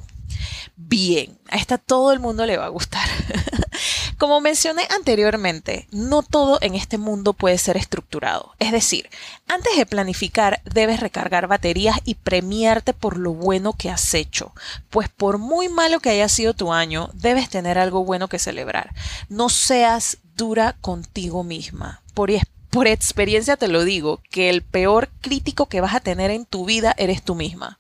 Bien, 0.77 1.37
a 1.49 1.57
esta 1.57 1.77
todo 1.77 2.13
el 2.13 2.21
mundo 2.21 2.47
le 2.47 2.57
va 2.57 2.67
a 2.67 2.69
gustar. 2.69 3.09
Como 4.19 4.41
mencioné 4.41 4.83
anteriormente, 4.91 5.87
no 5.93 6.25
todo 6.25 6.59
en 6.61 6.75
este 6.75 6.99
mundo 6.99 7.35
puede 7.35 7.57
ser 7.57 7.77
estructurado. 7.77 8.53
Es 8.59 8.73
decir, 8.73 9.09
antes 9.47 9.77
de 9.77 9.87
planificar 9.87 10.61
debes 10.65 10.99
recargar 10.99 11.47
baterías 11.47 12.01
y 12.05 12.17
premiarte 12.17 12.95
por 12.95 13.17
lo 13.17 13.33
bueno 13.33 13.75
que 13.75 13.91
has 13.91 14.13
hecho, 14.15 14.53
pues 14.91 15.09
por 15.09 15.39
muy 15.39 15.69
malo 15.69 16.01
que 16.01 16.11
haya 16.11 16.29
sido 16.29 16.53
tu 16.53 16.73
año, 16.73 17.11
debes 17.15 17.49
tener 17.49 17.79
algo 17.79 18.05
bueno 18.05 18.27
que 18.27 18.41
celebrar. 18.41 18.93
No 19.29 19.49
seas 19.49 20.19
dura 20.35 20.77
contigo 20.81 21.45
misma. 21.45 22.03
Por, 22.13 22.33
por 22.71 22.89
experiencia 22.89 23.57
te 23.57 23.69
lo 23.69 23.85
digo, 23.85 24.21
que 24.31 24.51
el 24.51 24.63
peor 24.63 25.11
crítico 25.21 25.67
que 25.67 25.81
vas 25.81 25.95
a 25.95 26.01
tener 26.01 26.33
en 26.33 26.45
tu 26.45 26.65
vida 26.65 26.93
eres 26.99 27.23
tú 27.23 27.37
misma. 27.37 27.79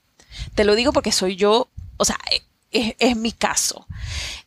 Te 0.54 0.62
lo 0.62 0.76
digo 0.76 0.92
porque 0.92 1.10
soy 1.10 1.34
yo, 1.34 1.66
o 1.96 2.04
sea, 2.04 2.16
es, 2.70 3.16
mi 3.16 3.32
caso. 3.32 3.86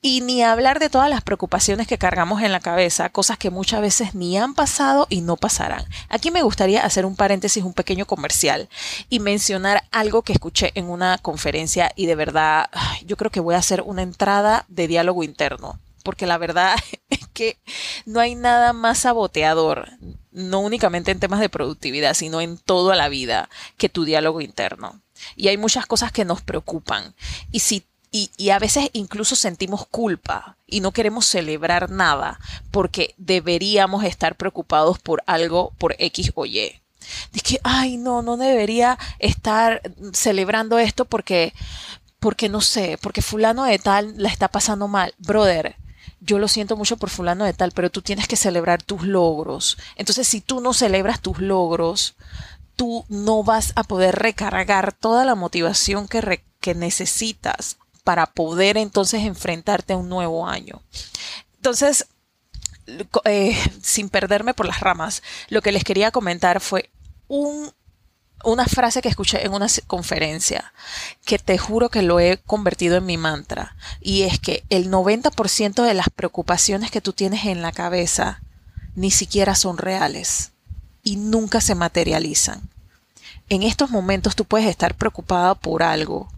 Y 0.01 0.21
ni 0.21 0.43
hablar 0.43 0.79
de 0.79 0.89
todas 0.89 1.09
las 1.09 1.21
preocupaciones 1.21 1.87
que 1.87 1.97
cargamos 1.97 2.41
en 2.41 2.51
la 2.51 2.59
cabeza, 2.59 3.09
cosas 3.09 3.37
que 3.37 3.49
muchas 3.49 3.81
veces 3.81 4.15
ni 4.15 4.37
han 4.37 4.53
pasado 4.53 5.07
y 5.09 5.21
no 5.21 5.37
pasarán. 5.37 5.85
Aquí 6.09 6.31
me 6.31 6.43
gustaría 6.43 6.83
hacer 6.83 7.05
un 7.05 7.15
paréntesis, 7.15 7.63
un 7.63 7.73
pequeño 7.73 8.05
comercial 8.05 8.69
y 9.09 9.19
mencionar 9.19 9.83
algo 9.91 10.21
que 10.21 10.33
escuché 10.33 10.71
en 10.75 10.89
una 10.89 11.17
conferencia 11.17 11.91
y 11.95 12.05
de 12.05 12.15
verdad 12.15 12.69
yo 13.05 13.17
creo 13.17 13.31
que 13.31 13.39
voy 13.39 13.55
a 13.55 13.59
hacer 13.59 13.81
una 13.81 14.01
entrada 14.01 14.65
de 14.67 14.87
diálogo 14.87 15.23
interno. 15.23 15.79
Porque 16.03 16.25
la 16.25 16.37
verdad 16.37 16.75
es 17.09 17.27
que 17.33 17.57
no 18.05 18.19
hay 18.19 18.35
nada 18.35 18.73
más 18.73 18.99
saboteador, 18.99 19.89
no 20.31 20.59
únicamente 20.59 21.11
en 21.11 21.19
temas 21.19 21.39
de 21.39 21.49
productividad, 21.49 22.13
sino 22.13 22.41
en 22.41 22.57
toda 22.57 22.95
la 22.95 23.09
vida, 23.09 23.49
que 23.77 23.89
tu 23.89 24.05
diálogo 24.05 24.41
interno. 24.41 25.01
Y 25.35 25.49
hay 25.49 25.57
muchas 25.57 25.85
cosas 25.85 26.11
que 26.11 26.25
nos 26.25 26.41
preocupan. 26.41 27.13
Y 27.51 27.59
si 27.59 27.85
y, 28.13 28.49
a 28.49 28.59
veces 28.59 28.89
incluso 28.91 29.37
sentimos 29.37 29.87
culpa 29.87 30.57
y 30.67 30.81
no 30.81 30.91
queremos 30.91 31.25
celebrar 31.25 31.89
nada 31.89 32.39
porque 32.69 33.15
deberíamos 33.17 34.03
estar 34.03 34.35
preocupados 34.35 34.99
por 34.99 35.23
algo, 35.27 35.71
por 35.77 35.95
X 35.97 36.33
o 36.35 36.45
Y. 36.45 36.81
Dice 37.31 37.43
que, 37.43 37.59
ay, 37.63 37.95
no, 37.95 38.21
no 38.21 38.35
debería 38.35 38.99
estar 39.19 39.81
celebrando 40.11 40.77
esto 40.77 41.05
porque, 41.05 41.53
porque 42.19 42.49
no 42.49 42.59
sé, 42.59 42.97
porque 43.01 43.21
fulano 43.21 43.63
de 43.63 43.79
tal 43.79 44.13
la 44.17 44.27
está 44.27 44.49
pasando 44.49 44.89
mal. 44.89 45.13
Brother, 45.17 45.77
yo 46.19 46.37
lo 46.37 46.49
siento 46.49 46.75
mucho 46.75 46.97
por 46.97 47.09
fulano 47.09 47.45
de 47.45 47.53
tal, 47.53 47.71
pero 47.71 47.89
tú 47.89 48.01
tienes 48.01 48.27
que 48.27 48.35
celebrar 48.35 48.83
tus 48.83 49.03
logros. 49.03 49.77
Entonces, 49.95 50.27
si 50.27 50.41
tú 50.41 50.59
no 50.59 50.73
celebras 50.73 51.21
tus 51.21 51.39
logros, 51.39 52.15
tú 52.75 53.05
no 53.07 53.43
vas 53.43 53.71
a 53.77 53.83
poder 53.83 54.15
recargar 54.15 54.91
toda 54.91 55.23
la 55.23 55.35
motivación 55.35 56.09
que, 56.09 56.43
que 56.59 56.75
necesitas 56.75 57.77
para 58.03 58.27
poder 58.27 58.77
entonces 58.77 59.23
enfrentarte 59.23 59.93
a 59.93 59.97
un 59.97 60.09
nuevo 60.09 60.47
año. 60.47 60.81
Entonces, 61.55 62.07
eh, 63.25 63.57
sin 63.81 64.09
perderme 64.09 64.53
por 64.53 64.65
las 64.65 64.79
ramas, 64.79 65.21
lo 65.49 65.61
que 65.61 65.71
les 65.71 65.83
quería 65.83 66.11
comentar 66.11 66.59
fue 66.61 66.89
una 67.27 68.65
frase 68.65 69.01
que 69.01 69.09
escuché 69.09 69.45
en 69.45 69.53
una 69.53 69.67
conferencia 69.87 70.73
que 71.23 71.39
te 71.39 71.57
juro 71.57 71.89
que 71.89 72.01
lo 72.01 72.19
he 72.19 72.37
convertido 72.37 72.97
en 72.97 73.05
mi 73.05 73.17
mantra 73.17 73.75
y 74.01 74.23
es 74.23 74.39
que 74.39 74.63
el 74.69 74.89
90% 74.89 75.83
de 75.83 75.93
las 75.93 76.09
preocupaciones 76.09 76.91
que 76.91 77.01
tú 77.01 77.13
tienes 77.13 77.45
en 77.45 77.61
la 77.61 77.71
cabeza 77.71 78.41
ni 78.95 79.11
siquiera 79.11 79.55
son 79.55 79.77
reales 79.77 80.51
y 81.03 81.15
nunca 81.15 81.61
se 81.61 81.75
materializan. 81.75 82.69
En 83.49 83.63
estos 83.63 83.89
momentos 83.89 84.35
tú 84.35 84.45
puedes 84.45 84.67
estar 84.67 84.95
preocupada 84.95 85.55
por 85.55 85.83
algo 85.83 86.29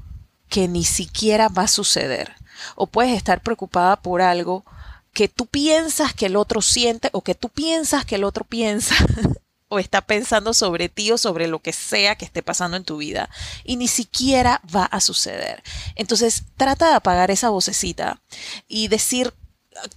que 0.54 0.68
ni 0.68 0.84
siquiera 0.84 1.50
va 1.50 1.64
a 1.64 1.68
suceder. 1.68 2.36
O 2.76 2.86
puedes 2.86 3.18
estar 3.18 3.42
preocupada 3.42 3.96
por 3.96 4.22
algo 4.22 4.64
que 5.12 5.28
tú 5.28 5.48
piensas 5.48 6.14
que 6.14 6.28
el 6.28 6.36
otro 6.36 6.62
siente 6.62 7.10
o 7.12 7.22
que 7.22 7.34
tú 7.34 7.50
piensas 7.50 8.06
que 8.06 8.16
el 8.16 8.24
otro 8.24 8.44
piensa 8.44 8.94
o 9.68 9.80
está 9.80 10.02
pensando 10.02 10.54
sobre 10.54 10.90
ti 10.90 11.12
o 11.12 11.18
sobre 11.18 11.48
lo 11.48 11.58
que 11.58 11.74
sea 11.74 12.14
que 12.18 12.26
esté 12.26 12.44
pasando 12.44 12.78
en 12.78 12.84
tu 12.84 12.98
vida 12.98 13.32
y 13.64 13.78
ni 13.78 13.88
siquiera 13.88 14.62
va 14.74 14.86
a 14.86 15.02
suceder. 15.02 15.64
Entonces 15.96 16.44
trata 16.56 16.90
de 16.90 16.96
apagar 16.98 17.32
esa 17.32 17.50
vocecita 17.50 18.22
y 18.68 18.90
decir 18.90 19.34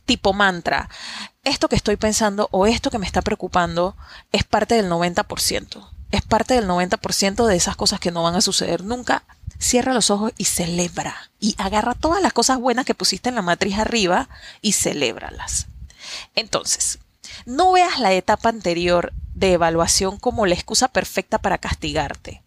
tipo 0.06 0.32
mantra, 0.32 0.88
esto 1.44 1.68
que 1.68 1.76
estoy 1.76 1.96
pensando 1.96 2.48
o 2.50 2.66
esto 2.66 2.90
que 2.90 2.98
me 2.98 3.04
está 3.04 3.20
preocupando 3.20 3.94
es 4.32 4.44
parte 4.44 4.76
del 4.76 4.90
90% 4.90 5.86
es 6.10 6.22
parte 6.22 6.54
del 6.54 6.68
90% 6.68 7.46
de 7.46 7.56
esas 7.56 7.76
cosas 7.76 8.00
que 8.00 8.10
no 8.10 8.22
van 8.22 8.36
a 8.36 8.40
suceder 8.40 8.84
nunca. 8.84 9.24
Cierra 9.58 9.94
los 9.94 10.10
ojos 10.10 10.32
y 10.36 10.44
celebra. 10.44 11.30
Y 11.40 11.54
agarra 11.58 11.94
todas 11.94 12.22
las 12.22 12.32
cosas 12.32 12.58
buenas 12.58 12.86
que 12.86 12.94
pusiste 12.94 13.28
en 13.28 13.34
la 13.34 13.42
matriz 13.42 13.78
arriba 13.78 14.28
y 14.62 14.72
celébralas. 14.72 15.66
Entonces, 16.34 16.98
no 17.44 17.72
veas 17.72 17.98
la 17.98 18.12
etapa 18.12 18.48
anterior 18.48 19.12
de 19.34 19.52
evaluación 19.52 20.18
como 20.18 20.46
la 20.46 20.54
excusa 20.54 20.88
perfecta 20.88 21.38
para 21.38 21.58
castigarte 21.58 22.42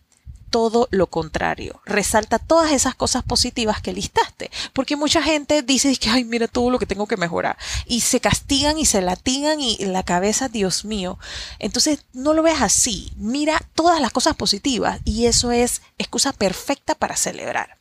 todo 0.50 0.88
lo 0.92 1.08
contrario. 1.08 1.82
Resalta 1.86 2.40
todas 2.40 2.72
esas 2.72 2.96
cosas 2.96 3.24
positivas 3.24 3.82
que 3.82 3.94
listaste. 3.94 4.52
Porque 4.74 4.96
mucha 4.96 5.22
gente 5.22 5.62
dice 5.62 5.96
que, 5.98 6.10
ay, 6.10 6.24
mira 6.24 6.48
todo 6.48 6.70
lo 6.70 6.80
que 6.80 6.86
tengo 6.86 7.08
que 7.08 7.18
mejorar. 7.18 7.58
Y 7.86 8.02
se 8.02 8.20
castigan 8.20 8.78
y 8.78 8.86
se 8.86 9.02
latigan 9.02 9.62
y 9.62 9.78
la 9.86 10.04
cabeza, 10.04 10.50
Dios 10.50 10.86
mío. 10.86 11.18
Entonces, 11.60 12.06
no 12.14 12.34
lo 12.34 12.44
veas 12.44 12.62
así. 12.62 13.12
Mira 13.18 13.62
todas 13.76 14.02
las 14.02 14.12
cosas 14.12 14.36
positivas 14.36 15.00
y 15.06 15.26
eso 15.26 15.52
es 15.52 15.82
excusa 15.98 16.34
perfecta 16.34 16.96
para 16.96 17.16
celebrar. 17.16 17.78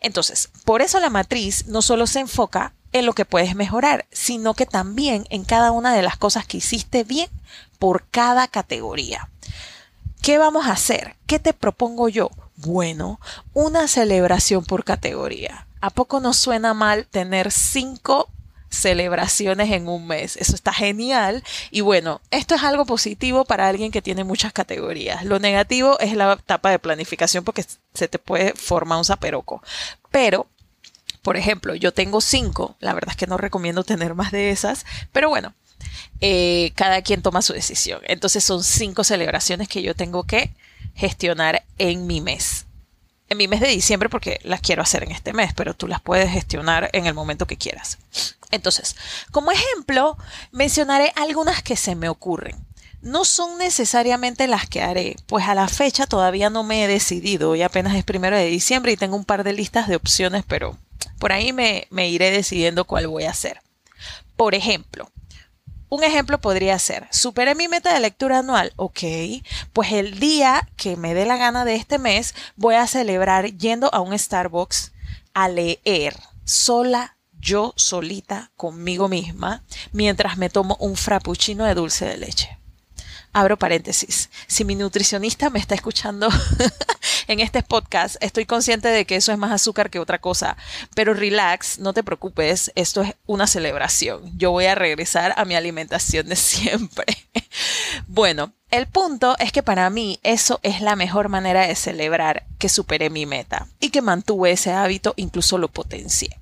Entonces, 0.00 0.50
por 0.64 0.82
eso 0.82 1.00
la 1.00 1.10
matriz 1.10 1.66
no 1.66 1.82
solo 1.82 2.06
se 2.06 2.20
enfoca 2.20 2.72
en 2.92 3.06
lo 3.06 3.12
que 3.12 3.24
puedes 3.24 3.54
mejorar, 3.54 4.06
sino 4.10 4.54
que 4.54 4.66
también 4.66 5.26
en 5.30 5.44
cada 5.44 5.70
una 5.70 5.94
de 5.94 6.02
las 6.02 6.16
cosas 6.16 6.46
que 6.46 6.58
hiciste 6.58 7.04
bien 7.04 7.28
por 7.78 8.04
cada 8.10 8.48
categoría. 8.48 9.28
¿Qué 10.26 10.38
vamos 10.38 10.66
a 10.66 10.72
hacer? 10.72 11.14
¿Qué 11.28 11.38
te 11.38 11.52
propongo 11.52 12.08
yo? 12.08 12.30
Bueno, 12.56 13.20
una 13.52 13.86
celebración 13.86 14.64
por 14.64 14.82
categoría. 14.82 15.68
¿A 15.80 15.90
poco 15.90 16.18
nos 16.18 16.36
suena 16.36 16.74
mal 16.74 17.06
tener 17.06 17.52
cinco 17.52 18.28
celebraciones 18.68 19.70
en 19.70 19.86
un 19.86 20.08
mes. 20.08 20.36
Eso 20.36 20.56
está 20.56 20.72
genial. 20.72 21.44
Y 21.70 21.82
bueno, 21.82 22.20
esto 22.32 22.56
es 22.56 22.64
algo 22.64 22.86
positivo 22.86 23.44
para 23.44 23.68
alguien 23.68 23.92
que 23.92 24.02
tiene 24.02 24.24
muchas 24.24 24.52
categorías. 24.52 25.24
Lo 25.24 25.38
negativo 25.38 25.96
es 26.00 26.14
la 26.14 26.32
etapa 26.32 26.70
de 26.72 26.80
planificación 26.80 27.44
porque 27.44 27.64
se 27.94 28.08
te 28.08 28.18
puede 28.18 28.52
formar 28.54 28.98
un 28.98 29.04
zaperoco. 29.04 29.62
Pero, 30.10 30.48
por 31.22 31.36
ejemplo, 31.36 31.76
yo 31.76 31.94
tengo 31.94 32.20
cinco. 32.20 32.74
La 32.80 32.94
verdad 32.94 33.12
es 33.12 33.16
que 33.16 33.28
no 33.28 33.38
recomiendo 33.38 33.84
tener 33.84 34.16
más 34.16 34.32
de 34.32 34.50
esas. 34.50 34.86
Pero 35.12 35.28
bueno, 35.28 35.54
eh, 36.20 36.72
cada 36.74 37.02
quien 37.02 37.22
toma 37.22 37.42
su 37.42 37.52
decisión. 37.52 38.00
Entonces 38.04 38.42
son 38.42 38.64
cinco 38.64 39.04
celebraciones 39.04 39.68
que 39.68 39.82
yo 39.82 39.94
tengo 39.94 40.24
que 40.24 40.50
gestionar 40.94 41.64
en 41.78 42.06
mi 42.06 42.20
mes. 42.20 42.64
En 43.28 43.38
mi 43.38 43.48
mes 43.48 43.60
de 43.60 43.68
diciembre 43.68 44.08
porque 44.08 44.38
las 44.44 44.60
quiero 44.60 44.82
hacer 44.82 45.02
en 45.02 45.10
este 45.10 45.32
mes, 45.32 45.52
pero 45.54 45.74
tú 45.74 45.88
las 45.88 46.00
puedes 46.00 46.30
gestionar 46.30 46.88
en 46.92 47.06
el 47.06 47.14
momento 47.14 47.46
que 47.46 47.56
quieras. 47.56 47.98
Entonces, 48.50 48.96
como 49.30 49.50
ejemplo, 49.50 50.16
mencionaré 50.52 51.12
algunas 51.16 51.62
que 51.62 51.76
se 51.76 51.96
me 51.96 52.08
ocurren. 52.08 52.56
No 53.02 53.24
son 53.24 53.58
necesariamente 53.58 54.46
las 54.46 54.68
que 54.68 54.82
haré, 54.82 55.16
pues 55.26 55.46
a 55.46 55.54
la 55.54 55.68
fecha 55.68 56.06
todavía 56.06 56.50
no 56.50 56.62
me 56.62 56.84
he 56.84 56.88
decidido 56.88 57.54
y 57.54 57.62
apenas 57.62 57.94
es 57.94 58.04
primero 58.04 58.36
de 58.36 58.46
diciembre 58.46 58.92
y 58.92 58.96
tengo 58.96 59.16
un 59.16 59.24
par 59.24 59.44
de 59.44 59.52
listas 59.52 59.86
de 59.88 59.96
opciones, 59.96 60.44
pero 60.46 60.78
por 61.18 61.32
ahí 61.32 61.52
me 61.52 62.08
iré 62.08 62.30
decidiendo 62.30 62.84
cuál 62.84 63.06
voy 63.06 63.24
a 63.24 63.30
hacer. 63.30 63.60
Por 64.36 64.54
ejemplo, 64.54 65.10
un 65.88 66.02
ejemplo 66.04 66.40
podría 66.40 66.78
ser, 66.78 67.08
superé 67.10 67.54
mi 67.54 67.68
meta 67.68 67.92
de 67.92 68.00
lectura 68.00 68.38
anual, 68.38 68.72
ok, 68.76 69.00
pues 69.72 69.92
el 69.92 70.18
día 70.18 70.68
que 70.76 70.96
me 70.96 71.14
dé 71.14 71.26
la 71.26 71.36
gana 71.36 71.64
de 71.64 71.76
este 71.76 71.98
mes 71.98 72.34
voy 72.56 72.74
a 72.74 72.86
celebrar 72.86 73.56
yendo 73.56 73.92
a 73.94 74.00
un 74.00 74.18
Starbucks 74.18 74.92
a 75.34 75.48
leer 75.48 76.16
sola, 76.44 77.16
yo 77.38 77.72
solita, 77.76 78.50
conmigo 78.56 79.08
misma, 79.08 79.64
mientras 79.92 80.38
me 80.38 80.50
tomo 80.50 80.76
un 80.80 80.96
frappuccino 80.96 81.64
de 81.64 81.74
dulce 81.74 82.06
de 82.06 82.16
leche 82.16 82.58
abro 83.36 83.58
paréntesis, 83.58 84.30
si 84.46 84.64
mi 84.64 84.74
nutricionista 84.74 85.50
me 85.50 85.58
está 85.58 85.74
escuchando 85.74 86.30
en 87.28 87.40
este 87.40 87.62
podcast, 87.62 88.16
estoy 88.20 88.46
consciente 88.46 88.88
de 88.88 89.04
que 89.04 89.16
eso 89.16 89.30
es 89.30 89.36
más 89.36 89.52
azúcar 89.52 89.90
que 89.90 89.98
otra 89.98 90.22
cosa, 90.22 90.56
pero 90.94 91.12
relax, 91.12 91.78
no 91.78 91.92
te 91.92 92.02
preocupes, 92.02 92.72
esto 92.76 93.02
es 93.02 93.14
una 93.26 93.46
celebración. 93.46 94.22
Yo 94.38 94.52
voy 94.52 94.64
a 94.64 94.74
regresar 94.74 95.34
a 95.36 95.44
mi 95.44 95.54
alimentación 95.54 96.28
de 96.28 96.36
siempre. 96.36 97.04
bueno, 98.06 98.54
el 98.70 98.86
punto 98.86 99.36
es 99.38 99.52
que 99.52 99.62
para 99.62 99.90
mí 99.90 100.18
eso 100.22 100.58
es 100.62 100.80
la 100.80 100.96
mejor 100.96 101.28
manera 101.28 101.66
de 101.66 101.74
celebrar 101.74 102.46
que 102.58 102.70
superé 102.70 103.10
mi 103.10 103.26
meta 103.26 103.68
y 103.80 103.90
que 103.90 104.00
mantuve 104.00 104.52
ese 104.52 104.72
hábito, 104.72 105.12
incluso 105.16 105.58
lo 105.58 105.68
potencié. 105.68 106.38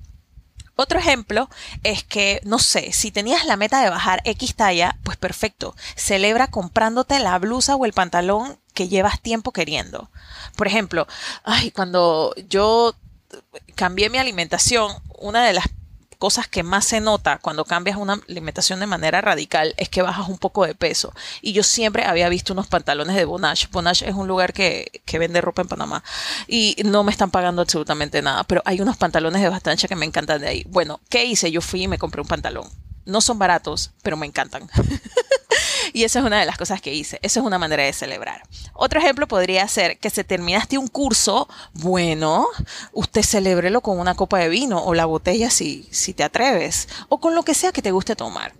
Otro 0.75 0.99
ejemplo 0.99 1.49
es 1.83 2.03
que, 2.03 2.41
no 2.43 2.59
sé, 2.59 2.91
si 2.91 3.11
tenías 3.11 3.45
la 3.45 3.55
meta 3.57 3.81
de 3.81 3.89
bajar 3.89 4.21
X 4.25 4.55
talla, 4.55 4.97
pues 5.03 5.17
perfecto, 5.17 5.75
celebra 5.95 6.47
comprándote 6.47 7.19
la 7.19 7.37
blusa 7.39 7.75
o 7.75 7.85
el 7.85 7.93
pantalón 7.93 8.59
que 8.73 8.89
llevas 8.89 9.21
tiempo 9.21 9.51
queriendo. 9.53 10.11
Por 10.57 10.67
ejemplo, 10.67 11.07
ay, 11.43 11.71
cuando 11.71 12.33
yo 12.49 12.93
cambié 13.75 14.09
mi 14.09 14.17
alimentación, 14.17 14.91
una 15.17 15.45
de 15.45 15.53
las 15.53 15.65
cosas 16.15 16.47
que 16.47 16.63
más 16.63 16.85
se 16.85 17.01
nota 17.01 17.37
cuando 17.39 17.65
cambias 17.65 17.97
una 17.97 18.19
alimentación 18.27 18.79
de 18.79 18.87
manera 18.87 19.21
radical 19.21 19.73
es 19.77 19.89
que 19.89 20.01
bajas 20.01 20.27
un 20.27 20.37
poco 20.37 20.65
de 20.65 20.75
peso. 20.75 21.13
Y 21.41 21.53
yo 21.53 21.63
siempre 21.63 22.05
había 22.05 22.29
visto 22.29 22.53
unos 22.53 22.67
pantalones 22.67 23.15
de 23.15 23.25
Bonage. 23.25 23.67
Bonage 23.71 24.07
es 24.07 24.15
un 24.15 24.27
lugar 24.27 24.53
que, 24.53 25.01
que 25.05 25.19
vende 25.19 25.41
ropa 25.41 25.61
en 25.61 25.67
Panamá 25.67 26.03
y 26.47 26.75
no 26.85 27.03
me 27.03 27.11
están 27.11 27.31
pagando 27.31 27.61
absolutamente 27.61 28.21
nada, 28.21 28.43
pero 28.43 28.61
hay 28.65 28.81
unos 28.81 28.97
pantalones 28.97 29.41
de 29.41 29.49
bastancha 29.49 29.87
que 29.87 29.95
me 29.95 30.05
encantan 30.05 30.41
de 30.41 30.47
ahí. 30.47 30.65
Bueno, 30.69 30.99
¿qué 31.09 31.25
hice? 31.25 31.51
Yo 31.51 31.61
fui 31.61 31.83
y 31.83 31.87
me 31.87 31.97
compré 31.97 32.21
un 32.21 32.27
pantalón. 32.27 32.69
No 33.05 33.21
son 33.21 33.37
baratos, 33.37 33.91
pero 34.01 34.17
me 34.17 34.25
encantan. 34.25 34.67
Y 35.95 36.03
esa 36.03 36.19
es 36.19 36.25
una 36.25 36.41
de 36.41 36.45
las 36.45 36.57
cosas 36.57 36.81
que 36.81 36.93
hice. 36.93 37.19
Eso 37.21 37.39
es 37.39 37.45
una 37.45 37.57
manera 37.57 37.83
de 37.83 37.93
celebrar. 37.93 38.43
Otro 38.73 38.99
ejemplo 38.99 39.29
podría 39.29 39.65
ser 39.69 39.97
que 39.97 40.09
se 40.09 40.25
terminaste 40.25 40.77
un 40.77 40.89
curso, 40.89 41.47
bueno, 41.71 42.47
usted 42.91 43.23
celébrelo 43.23 43.79
con 43.79 43.97
una 43.97 44.13
copa 44.13 44.39
de 44.39 44.49
vino 44.49 44.83
o 44.83 44.93
la 44.93 45.05
botella 45.05 45.49
si, 45.49 45.87
si 45.91 46.13
te 46.13 46.25
atreves, 46.25 46.89
o 47.07 47.21
con 47.21 47.33
lo 47.33 47.43
que 47.43 47.53
sea 47.53 47.71
que 47.71 47.81
te 47.81 47.91
guste 47.91 48.17
tomar. 48.17 48.51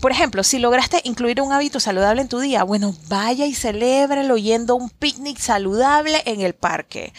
Por 0.00 0.12
ejemplo, 0.12 0.44
si 0.44 0.60
lograste 0.60 1.00
incluir 1.02 1.40
un 1.40 1.52
hábito 1.52 1.80
saludable 1.80 2.22
en 2.22 2.28
tu 2.28 2.38
día, 2.38 2.62
bueno, 2.62 2.94
vaya 3.08 3.46
y 3.46 3.54
celébrelo 3.54 4.36
yendo 4.36 4.74
a 4.74 4.76
un 4.76 4.88
picnic 4.88 5.38
saludable 5.38 6.22
en 6.24 6.40
el 6.40 6.54
parque. 6.54 7.12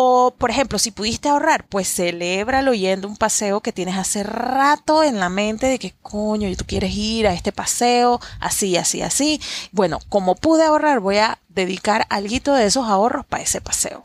O, 0.00 0.32
por 0.38 0.50
ejemplo, 0.52 0.78
si 0.78 0.92
pudiste 0.92 1.28
ahorrar, 1.28 1.66
pues 1.66 1.92
celébralo 1.92 2.72
yendo 2.72 3.08
un 3.08 3.16
paseo 3.16 3.60
que 3.60 3.72
tienes 3.72 3.96
hace 3.96 4.22
rato 4.22 5.02
en 5.02 5.18
la 5.18 5.28
mente 5.28 5.66
de 5.66 5.80
que 5.80 5.92
coño, 6.02 6.48
tú 6.56 6.64
quieres 6.64 6.94
ir 6.94 7.26
a 7.26 7.34
este 7.34 7.50
paseo, 7.50 8.20
así, 8.38 8.76
así, 8.76 9.02
así. 9.02 9.40
Bueno, 9.72 9.98
como 10.08 10.36
pude 10.36 10.62
ahorrar, 10.62 11.00
voy 11.00 11.16
a 11.16 11.40
dedicar 11.48 12.06
algo 12.10 12.54
de 12.54 12.66
esos 12.66 12.86
ahorros 12.86 13.26
para 13.26 13.42
ese 13.42 13.60
paseo. 13.60 14.04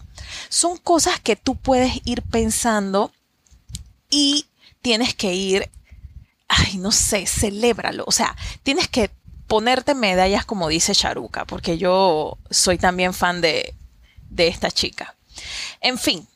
Son 0.50 0.78
cosas 0.78 1.20
que 1.20 1.36
tú 1.36 1.58
puedes 1.58 2.02
ir 2.06 2.24
pensando 2.24 3.12
y 4.10 4.48
tienes 4.82 5.14
que 5.14 5.36
ir, 5.36 5.70
ay, 6.48 6.80
no 6.80 6.92
sé, 6.92 7.28
celébralo. 7.28 8.04
O 8.08 8.12
sea, 8.12 8.36
tienes 8.64 8.88
que 8.88 9.12
ponerte 9.46 9.94
medallas 9.94 10.44
como 10.44 10.70
dice 10.70 10.96
Charuca, 10.96 11.46
porque 11.46 11.78
yo 11.78 12.40
soy 12.50 12.80
también 12.80 13.14
fan 13.14 13.42
de, 13.42 13.76
de 14.32 14.48
esta 14.48 14.72
chica. 14.72 15.16
En 15.82 15.98
fin, 15.98 16.28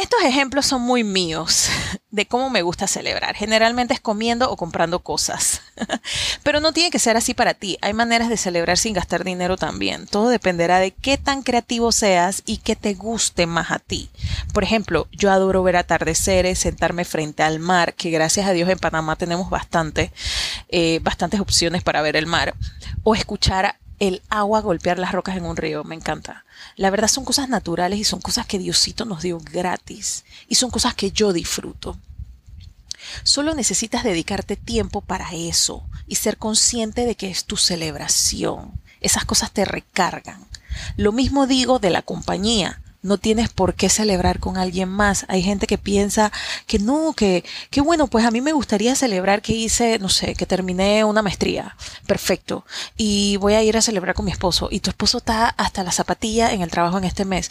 estos 0.00 0.22
ejemplos 0.22 0.64
son 0.64 0.80
muy 0.80 1.04
míos 1.04 1.68
de 2.10 2.24
cómo 2.26 2.48
me 2.48 2.62
gusta 2.62 2.86
celebrar. 2.86 3.34
Generalmente 3.34 3.92
es 3.92 4.00
comiendo 4.00 4.50
o 4.50 4.56
comprando 4.56 5.00
cosas. 5.00 5.60
Pero 6.42 6.60
no 6.60 6.72
tiene 6.72 6.90
que 6.90 6.98
ser 6.98 7.18
así 7.18 7.34
para 7.34 7.52
ti. 7.52 7.76
Hay 7.82 7.92
maneras 7.92 8.30
de 8.30 8.38
celebrar 8.38 8.78
sin 8.78 8.94
gastar 8.94 9.24
dinero 9.24 9.58
también. 9.58 10.06
Todo 10.06 10.30
dependerá 10.30 10.78
de 10.78 10.92
qué 10.92 11.18
tan 11.18 11.42
creativo 11.42 11.92
seas 11.92 12.42
y 12.46 12.58
qué 12.58 12.76
te 12.76 12.94
guste 12.94 13.46
más 13.46 13.70
a 13.70 13.78
ti. 13.78 14.08
Por 14.54 14.64
ejemplo, 14.64 15.06
yo 15.12 15.30
adoro 15.30 15.62
ver 15.62 15.76
atardeceres, 15.76 16.58
sentarme 16.58 17.04
frente 17.04 17.42
al 17.42 17.58
mar, 17.58 17.92
que 17.92 18.08
gracias 18.08 18.46
a 18.46 18.52
Dios 18.52 18.70
en 18.70 18.78
Panamá 18.78 19.16
tenemos 19.16 19.50
eh, 20.68 21.00
bastantes 21.02 21.40
opciones 21.40 21.82
para 21.82 22.00
ver 22.00 22.16
el 22.16 22.26
mar. 22.26 22.54
O 23.02 23.14
escuchar 23.14 23.76
el 24.00 24.22
agua 24.30 24.62
golpear 24.62 24.98
las 24.98 25.12
rocas 25.12 25.36
en 25.36 25.44
un 25.44 25.56
río, 25.56 25.84
me 25.84 25.94
encanta. 25.94 26.44
La 26.76 26.90
verdad 26.90 27.08
son 27.08 27.24
cosas 27.24 27.48
naturales 27.48 27.98
y 27.98 28.04
son 28.04 28.20
cosas 28.20 28.46
que 28.46 28.58
Diosito 28.58 29.04
nos 29.04 29.22
dio 29.22 29.38
gratis 29.38 30.24
y 30.48 30.56
son 30.56 30.70
cosas 30.70 30.94
que 30.94 31.12
yo 31.12 31.32
disfruto. 31.32 31.98
Solo 33.22 33.54
necesitas 33.54 34.02
dedicarte 34.02 34.56
tiempo 34.56 35.02
para 35.02 35.32
eso 35.32 35.84
y 36.06 36.16
ser 36.16 36.38
consciente 36.38 37.04
de 37.04 37.14
que 37.14 37.30
es 37.30 37.44
tu 37.44 37.56
celebración. 37.56 38.72
Esas 39.00 39.24
cosas 39.26 39.52
te 39.52 39.64
recargan. 39.64 40.46
Lo 40.96 41.12
mismo 41.12 41.46
digo 41.46 41.78
de 41.78 41.90
la 41.90 42.02
compañía 42.02 42.80
no 43.02 43.18
tienes 43.18 43.48
por 43.48 43.74
qué 43.74 43.88
celebrar 43.88 44.40
con 44.40 44.56
alguien 44.56 44.88
más. 44.88 45.24
Hay 45.28 45.42
gente 45.42 45.66
que 45.66 45.78
piensa 45.78 46.32
que 46.66 46.78
no, 46.78 47.12
que, 47.14 47.44
que 47.70 47.80
bueno, 47.80 48.06
pues 48.06 48.24
a 48.24 48.30
mí 48.30 48.40
me 48.40 48.52
gustaría 48.52 48.94
celebrar 48.94 49.42
que 49.42 49.52
hice, 49.52 49.98
no 49.98 50.08
sé, 50.08 50.34
que 50.34 50.46
terminé 50.46 51.04
una 51.04 51.22
maestría. 51.22 51.76
Perfecto. 52.06 52.64
Y 52.96 53.36
voy 53.38 53.54
a 53.54 53.62
ir 53.62 53.76
a 53.76 53.82
celebrar 53.82 54.14
con 54.14 54.24
mi 54.24 54.32
esposo. 54.32 54.68
Y 54.70 54.80
tu 54.80 54.90
esposo 54.90 55.18
está 55.18 55.48
hasta 55.48 55.84
la 55.84 55.92
zapatilla 55.92 56.52
en 56.52 56.62
el 56.62 56.70
trabajo 56.70 56.98
en 56.98 57.04
este 57.04 57.24
mes. 57.24 57.50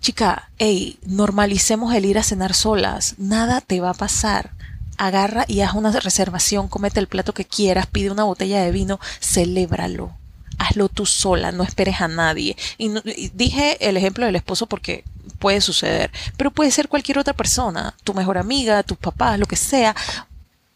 Chica, 0.00 0.50
hey, 0.58 0.98
normalicemos 1.04 1.94
el 1.94 2.04
ir 2.04 2.18
a 2.18 2.22
cenar 2.22 2.54
solas. 2.54 3.14
Nada 3.18 3.60
te 3.60 3.80
va 3.80 3.90
a 3.90 3.94
pasar. 3.94 4.52
Agarra 4.96 5.44
y 5.48 5.60
haz 5.62 5.74
una 5.74 5.90
reservación, 5.90 6.68
comete 6.68 7.00
el 7.00 7.08
plato 7.08 7.34
que 7.34 7.44
quieras, 7.44 7.88
pide 7.88 8.12
una 8.12 8.22
botella 8.22 8.62
de 8.62 8.70
vino, 8.70 9.00
celébralo 9.20 10.14
hazlo 10.58 10.88
tú 10.88 11.06
sola, 11.06 11.52
no 11.52 11.62
esperes 11.62 12.00
a 12.00 12.08
nadie. 12.08 12.56
Y, 12.78 12.90
dije 13.34 13.76
el 13.88 13.96
ejemplo 13.96 14.26
del 14.26 14.36
esposo 14.36 14.66
porque 14.66 15.04
puede 15.38 15.60
suceder, 15.60 16.10
pero 16.36 16.50
puede 16.50 16.70
ser 16.70 16.88
cualquier 16.88 17.18
otra 17.18 17.34
persona, 17.34 17.94
tu 18.04 18.14
mejor 18.14 18.38
amiga, 18.38 18.82
tus 18.82 18.98
papás, 18.98 19.38
lo 19.38 19.46
que 19.46 19.56
sea. 19.56 19.94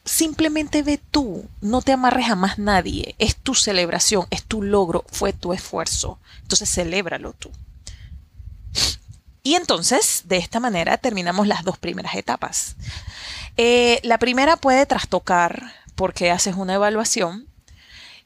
Simplemente 0.05 0.83
ve 0.83 0.99
tú, 1.11 1.45
no 1.61 1.83
te 1.83 1.93
amarres 1.93 2.31
a 2.31 2.37
más 2.37 2.59
nadie, 2.59 3.15
es 3.19 3.37
tu 3.37 3.55
celebración, 3.55 4.27
es 4.31 4.43
tu 4.43 4.63
logro, 4.63 5.05
fue 5.11 5.33
tu 5.33 5.53
esfuerzo. 5.53 6.19
Entonces 6.43 6.71
celébralo 6.71 7.35
tú. 7.35 7.51
Y 9.43 9.55
entonces, 9.55 10.25
de 10.27 10.37
esta 10.37 10.61
manera, 10.61 10.99
terminamos 10.99 11.47
las 11.47 11.65
dos 11.65 11.79
primeras 11.79 12.15
etapas. 12.15 12.77
Eh, 13.57 13.99
la 14.03 14.19
primera 14.19 14.57
puede 14.57 14.87
trastocar 14.87 15.73
porque 15.95 16.31
haces 16.31 16.55
una 16.55 16.75
evaluación. 16.75 17.48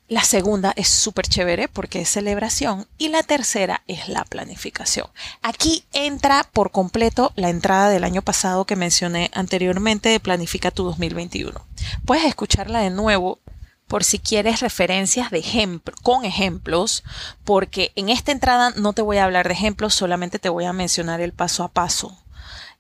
La 0.09 0.25
segunda 0.25 0.73
es 0.77 0.89
súper 0.89 1.27
chévere 1.27 1.69
porque 1.69 2.03
es 2.03 2.09
celebración. 2.11 2.87
Y 2.99 3.09
la 3.09 3.23
tercera 3.23 3.83
es 3.87 4.09
la 4.09 4.25
planificación. 4.25 5.07
Aquí 5.41 5.85
entra 5.93 6.47
por 6.53 6.71
completo 6.71 7.33
la 7.37 7.49
entrada 7.49 7.89
del 7.89 8.05
año 8.05 8.23
pasado 8.23 8.67
que 8.67 8.77
mencioné 8.77 9.31
anteriormente 9.33 10.11
de 10.11 10.21
Planifica 10.21 10.71
tu 10.71 10.85
2021. 10.85 11.59
Puedes 12.05 12.25
escucharla 12.25 12.81
de 12.81 12.91
nuevo 12.91 13.41
por 13.87 14.05
si 14.05 14.19
quieres 14.19 14.61
referencias 14.61 15.31
de 15.31 15.81
con 16.03 16.25
ejemplos, 16.25 17.05
porque 17.45 17.93
en 17.95 18.09
esta 18.09 18.33
entrada 18.33 18.73
no 18.77 18.95
te 18.95 19.03
voy 19.03 19.19
a 19.19 19.25
hablar 19.25 19.49
de 19.49 19.55
ejemplos, 19.55 19.95
solamente 19.95 20.39
te 20.39 20.49
voy 20.49 20.65
a 20.65 20.73
mencionar 20.73 21.21
el 21.21 21.33
paso 21.33 21.63
a 21.63 21.69
paso. 21.69 22.19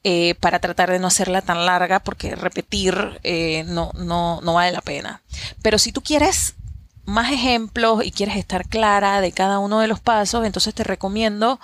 Eh, 0.04 0.34
para 0.40 0.58
tratar 0.58 0.90
de 0.90 0.98
no 0.98 1.06
hacerla 1.06 1.42
tan 1.42 1.64
larga 1.64 2.00
porque 2.00 2.34
repetir 2.34 3.20
eh, 3.22 3.64
no, 3.68 3.92
no, 3.94 4.40
no 4.40 4.54
vale 4.54 4.72
la 4.72 4.80
pena. 4.80 5.22
Pero 5.62 5.78
si 5.78 5.92
tú 5.92 6.02
quieres 6.02 6.54
más 7.04 7.32
ejemplos 7.32 8.04
y 8.04 8.12
quieres 8.12 8.36
estar 8.36 8.68
clara 8.68 9.20
de 9.20 9.32
cada 9.32 9.58
uno 9.58 9.80
de 9.80 9.88
los 9.88 10.00
pasos, 10.00 10.44
entonces 10.44 10.74
te 10.74 10.84
recomiendo 10.84 11.58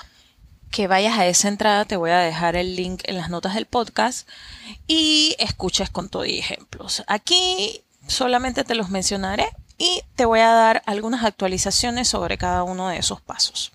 que 0.70 0.87
vayas 0.87 1.18
a 1.18 1.27
esa 1.27 1.48
entrada, 1.48 1.85
te 1.85 1.96
voy 1.96 2.11
a 2.11 2.18
dejar 2.18 2.57
el 2.57 2.77
link 2.77 3.03
en 3.05 3.16
las 3.16 3.31
notas 3.31 3.55
del 3.55 3.66
podcast 3.66 4.29
y 4.87 5.35
escuches 5.38 5.90
con 5.90 6.09
todo 6.09 6.24
y 6.24 6.38
ejemplos. 6.38 7.05
Aquí 7.07 7.83
solamente 8.07 8.64
te 8.64 8.74
los 8.74 8.90
mencionaré 8.90 9.48
y 9.79 10.03
te 10.17 10.25
voy 10.25 10.41
a 10.41 10.51
dar 10.51 10.83
algunas 10.87 11.25
actualizaciones 11.25 12.09
sobre 12.09 12.37
cada 12.37 12.64
uno 12.64 12.88
de 12.88 12.99
esos 12.99 13.21
pasos. 13.21 13.71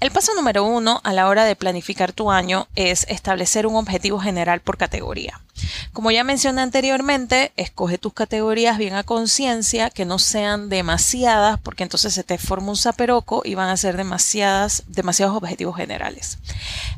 El 0.00 0.10
paso 0.10 0.34
número 0.34 0.64
uno 0.64 1.00
a 1.04 1.12
la 1.12 1.28
hora 1.28 1.44
de 1.44 1.54
planificar 1.54 2.12
tu 2.12 2.30
año 2.30 2.66
es 2.74 3.06
establecer 3.08 3.66
un 3.66 3.76
objetivo 3.76 4.18
general 4.18 4.60
por 4.60 4.78
categoría. 4.78 5.42
Como 5.92 6.10
ya 6.10 6.24
mencioné 6.24 6.62
anteriormente, 6.62 7.52
escoge 7.56 7.98
tus 7.98 8.14
categorías 8.14 8.78
bien 8.78 8.94
a 8.94 9.04
conciencia, 9.04 9.90
que 9.90 10.06
no 10.06 10.18
sean 10.18 10.70
demasiadas, 10.70 11.60
porque 11.60 11.82
entonces 11.82 12.14
se 12.14 12.24
te 12.24 12.38
forma 12.38 12.70
un 12.70 12.76
zaperoco 12.76 13.42
y 13.44 13.54
van 13.54 13.68
a 13.68 13.76
ser 13.76 13.98
demasiadas, 13.98 14.84
demasiados 14.88 15.36
objetivos 15.36 15.76
generales. 15.76 16.38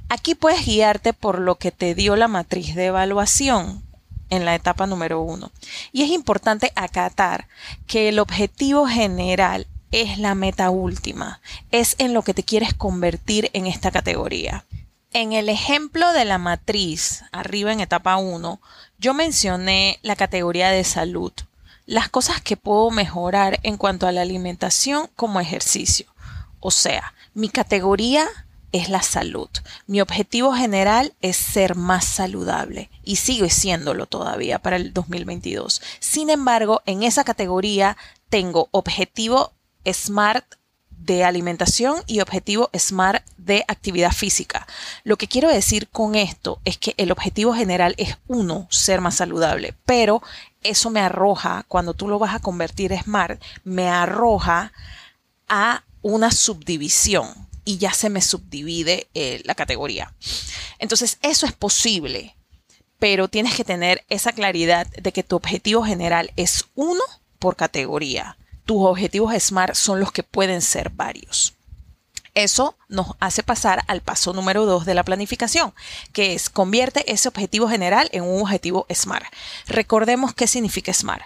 Aquí 0.09 0.37
puedes 0.37 0.65
guiarte 0.65 1.13
por 1.13 1.41
lo 1.41 1.57
que 1.57 1.73
te 1.73 1.97
dio 1.97 2.15
la 2.15 2.29
matriz 2.29 2.77
de 2.77 2.87
evaluación, 2.87 3.83
en 4.31 4.45
la 4.45 4.55
etapa 4.55 4.87
número 4.87 5.21
uno. 5.21 5.51
Y 5.93 6.03
es 6.03 6.11
importante 6.11 6.73
acatar 6.77 7.49
que 7.87 8.09
el 8.09 8.19
objetivo 8.19 8.87
general 8.87 9.67
es 9.91 10.19
la 10.19 10.35
meta 10.35 10.71
última, 10.71 11.41
es 11.71 11.95
en 11.99 12.15
lo 12.15 12.23
que 12.23 12.35
te 12.35 12.43
quieres 12.43 12.75
convertir 12.75 13.51
en 13.53 13.67
esta 13.67 13.91
categoría. 13.91 14.65
En 15.13 15.33
el 15.33 15.49
ejemplo 15.49 16.13
de 16.13 16.25
la 16.25 16.39
matriz, 16.39 17.23
arriba 17.31 17.73
en 17.73 17.79
etapa 17.79 18.17
1, 18.17 18.61
yo 18.99 19.15
mencioné 19.15 20.01
la 20.03 20.17
categoría 20.17 20.71
de 20.71 20.83
salud, 20.83 21.33
las 21.87 22.09
cosas 22.09 22.41
que 22.41 22.57
puedo 22.57 22.91
mejorar 22.91 23.61
en 23.63 23.77
cuanto 23.77 24.09
a 24.09 24.13
la 24.13 24.23
alimentación 24.23 25.09
como 25.15 25.39
ejercicio. 25.39 26.07
O 26.59 26.73
sea, 26.73 27.15
mi 27.35 27.49
categoría 27.49 28.27
es 28.75 28.89
la 28.89 29.03
salud. 29.03 29.49
Mi 29.87 30.01
objetivo 30.01 30.53
general 30.53 31.15
es 31.23 31.37
ser 31.37 31.77
más 31.77 32.05
saludable 32.05 32.91
y 33.05 33.17
sigo 33.17 33.49
siéndolo 33.49 34.07
todavía 34.07 34.59
para 34.59 34.75
el 34.75 34.93
2022. 34.93 35.81
Sin 36.01 36.29
embargo, 36.29 36.83
en 36.85 37.05
esa 37.05 37.23
categoría 37.23 37.97
tengo 38.31 38.69
objetivo 38.73 39.53
SMART 39.89 40.57
de 40.91 41.23
alimentación 41.23 42.03
y 42.09 42.19
objetivo 42.19 42.69
SMART 42.77 43.25
de 43.37 43.65
actividad 43.69 44.11
física. 44.11 44.67
Lo 45.05 45.19
que 45.19 45.29
quiero 45.29 45.51
decir 45.51 45.89
con 45.89 46.17
esto 46.17 46.59
es 46.65 46.77
que 46.77 46.95
el 46.97 47.13
objetivo 47.13 47.55
general 47.55 47.95
es 47.97 48.19
uno, 48.27 48.67
ser 48.71 49.01
más 49.01 49.15
saludable, 49.15 49.75
pero 49.87 50.21
eso 50.65 50.91
me 50.91 51.01
arroja, 51.01 51.65
cuando 51.69 51.95
tú 51.95 52.09
lo 52.09 52.19
vas 52.19 52.35
a 52.35 52.41
convertir 52.41 52.93
SMART, 52.93 53.41
me 53.63 53.89
arroja 53.89 54.73
a 55.49 55.85
una 56.03 56.33
subdivisión 56.33 57.44
y 57.65 57.79
ya 57.79 57.93
se 57.93 58.11
me 58.11 58.21
subdivide 58.21 59.09
eh, 59.15 59.43
la 59.45 59.55
categoría. 59.55 60.15
Entonces, 60.79 61.19
eso 61.23 61.47
es 61.47 61.53
posible, 61.53 62.37
pero 62.99 63.29
tienes 63.29 63.55
que 63.55 63.65
tener 63.65 64.05
esa 64.09 64.33
claridad 64.33 64.87
de 64.87 65.13
que 65.13 65.23
tu 65.23 65.37
objetivo 65.37 65.83
general 65.83 66.33
es 66.37 66.67
uno 66.75 67.03
por 67.39 67.57
categoría. 67.57 68.37
Tus 68.65 68.79
objetivos 68.87 69.35
SMART 69.35 69.75
son 69.75 70.01
los 70.01 70.13
que 70.13 70.23
pueden 70.23 70.63
ser 70.63 70.91
varios. 70.91 71.55
Eso 72.35 72.77
nos 72.89 73.09
hace 73.21 73.45
pasar 73.45 73.85
al 73.87 74.01
paso 74.01 74.33
número 74.33 74.67
dos 74.67 74.85
de 74.87 74.95
la 74.95 75.05
planificación, 75.05 75.73
que 76.13 76.35
es 76.35 76.51
convierte 76.51 77.13
ese 77.13 77.29
objetivo 77.29 77.69
general 77.69 78.09
en 78.13 78.25
un 78.25 78.43
objetivo 78.43 78.87
SMART. 78.93 79.27
Recordemos 79.69 80.35
qué 80.35 80.49
significa 80.49 80.93
SMART. 80.93 81.23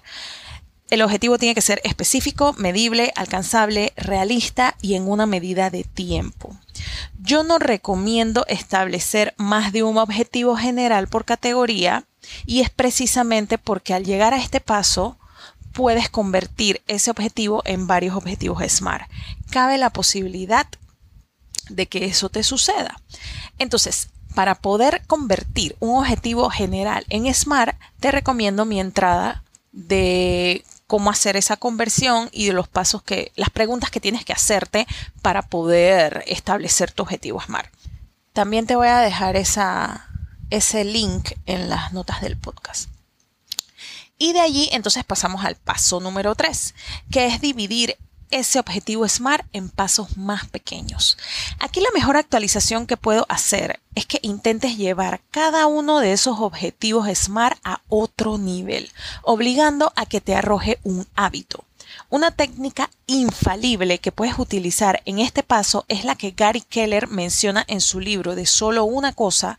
El 0.90 1.03
objetivo 1.03 1.38
tiene 1.38 1.55
que 1.55 1.61
ser 1.61 1.81
específico, 1.85 2.55
medible, 2.57 3.12
alcanzable, 3.14 3.92
realista 3.96 4.77
y 4.81 4.94
en 4.94 5.09
una 5.09 5.27
medida 5.27 5.70
de 5.70 5.85
tiempo. 5.85 6.57
Yo 7.20 7.42
no 7.42 7.59
recomiendo 7.59 8.46
establecer 8.48 9.35
más 9.37 9.72
de 9.72 9.83
un 9.83 9.98
objetivo 9.98 10.57
general 10.57 11.09
por 11.09 11.24
categoría 11.24 12.05
y 12.46 12.61
es 12.61 12.70
precisamente 12.70 13.59
porque 13.59 13.92
al 13.92 14.05
llegar 14.05 14.33
a 14.33 14.38
este 14.38 14.61
paso 14.61 15.18
puedes 15.72 16.09
convertir 16.09 16.83
ese 16.88 17.11
objetivo 17.11 17.62
en 17.66 17.87
varios 17.87 18.16
objetivos 18.16 18.62
SMART. 18.66 19.09
Cabe 19.51 19.79
la 19.79 19.90
posibilidad 19.90 20.66
de 21.68 21.87
que 21.87 22.07
eso 22.07 22.31
te 22.31 22.42
suceda. 22.42 23.01
Entonces, 23.59 24.09
para 24.35 24.55
poder 24.55 25.03
convertir 25.07 25.77
un 25.81 25.98
objetivo 25.98 26.48
general 26.48 27.05
en 27.11 27.33
SMART, 27.33 27.77
te 28.01 28.11
recomiendo 28.11 28.64
mi 28.64 28.81
entrada 28.81 29.42
de 29.72 30.64
cómo 30.88 31.11
hacer 31.11 31.37
esa 31.37 31.57
conversión 31.57 32.31
y 32.33 32.46
de 32.46 32.55
los 32.55 32.66
pasos 32.66 33.03
que, 33.03 33.31
las 33.37 33.51
preguntas 33.51 33.90
que 33.90 34.01
tienes 34.01 34.24
que 34.24 34.33
hacerte 34.33 34.88
para 35.22 35.42
poder 35.42 36.24
establecer 36.27 36.90
tu 36.90 37.05
objetivo 37.05 37.40
SMART. 37.40 37.70
También 38.33 38.66
te 38.66 38.74
voy 38.74 38.88
a 38.88 38.98
dejar 39.01 39.37
esa, 39.37 40.09
ese 40.51 40.85
link 40.85 41.33
en 41.44 41.68
las 41.68 41.92
notas 41.92 42.22
del 42.22 42.38
podcast. 42.38 42.88
Y 44.16 44.33
de 44.33 44.40
allí 44.40 44.70
entonces 44.72 45.05
pasamos 45.05 45.44
al 45.44 45.57
paso 45.57 46.01
número 46.01 46.35
3, 46.35 46.74
que 47.11 47.27
es 47.27 47.40
dividir 47.40 47.96
ese 48.31 48.59
objetivo 48.59 49.09
SMART 49.09 49.47
en 49.53 49.69
pasos 49.69 50.17
más 50.17 50.47
pequeños. 50.49 51.17
Aquí 51.59 51.81
la 51.81 51.91
mejor 51.95 52.17
actualización 52.17 52.87
que 52.87 52.97
puedo 52.97 53.27
hacer 53.29 53.81
es 53.95 54.07
que 54.07 54.21
intentes 54.23 54.77
llevar 54.77 55.21
cada 55.31 55.67
uno 55.67 56.01
de 56.01 56.12
esos 56.12 56.38
objetivos 56.41 57.09
SMART 57.09 57.59
a 57.64 57.81
otro 57.88 58.38
nivel, 58.38 58.91
obligando 59.23 59.93
a 59.97 60.07
que 60.07 60.21
te 60.21 60.35
arroje 60.35 60.79
un 60.85 61.07
hábito. 61.14 61.64
Una 62.11 62.31
técnica 62.31 62.91
infalible 63.07 63.99
que 63.99 64.12
puedes 64.12 64.38
utilizar 64.38 65.03
en 65.05 65.19
este 65.19 65.43
paso 65.43 65.85
es 65.88 66.05
la 66.05 66.14
que 66.17 66.33
Gary 66.33 66.61
Keller 66.61 67.09
menciona 67.09 67.64
en 67.67 67.81
su 67.81 68.01
libro 68.01 68.35
de 68.35 68.47
solo 68.47 68.85
una 68.85 69.12
cosa 69.12 69.59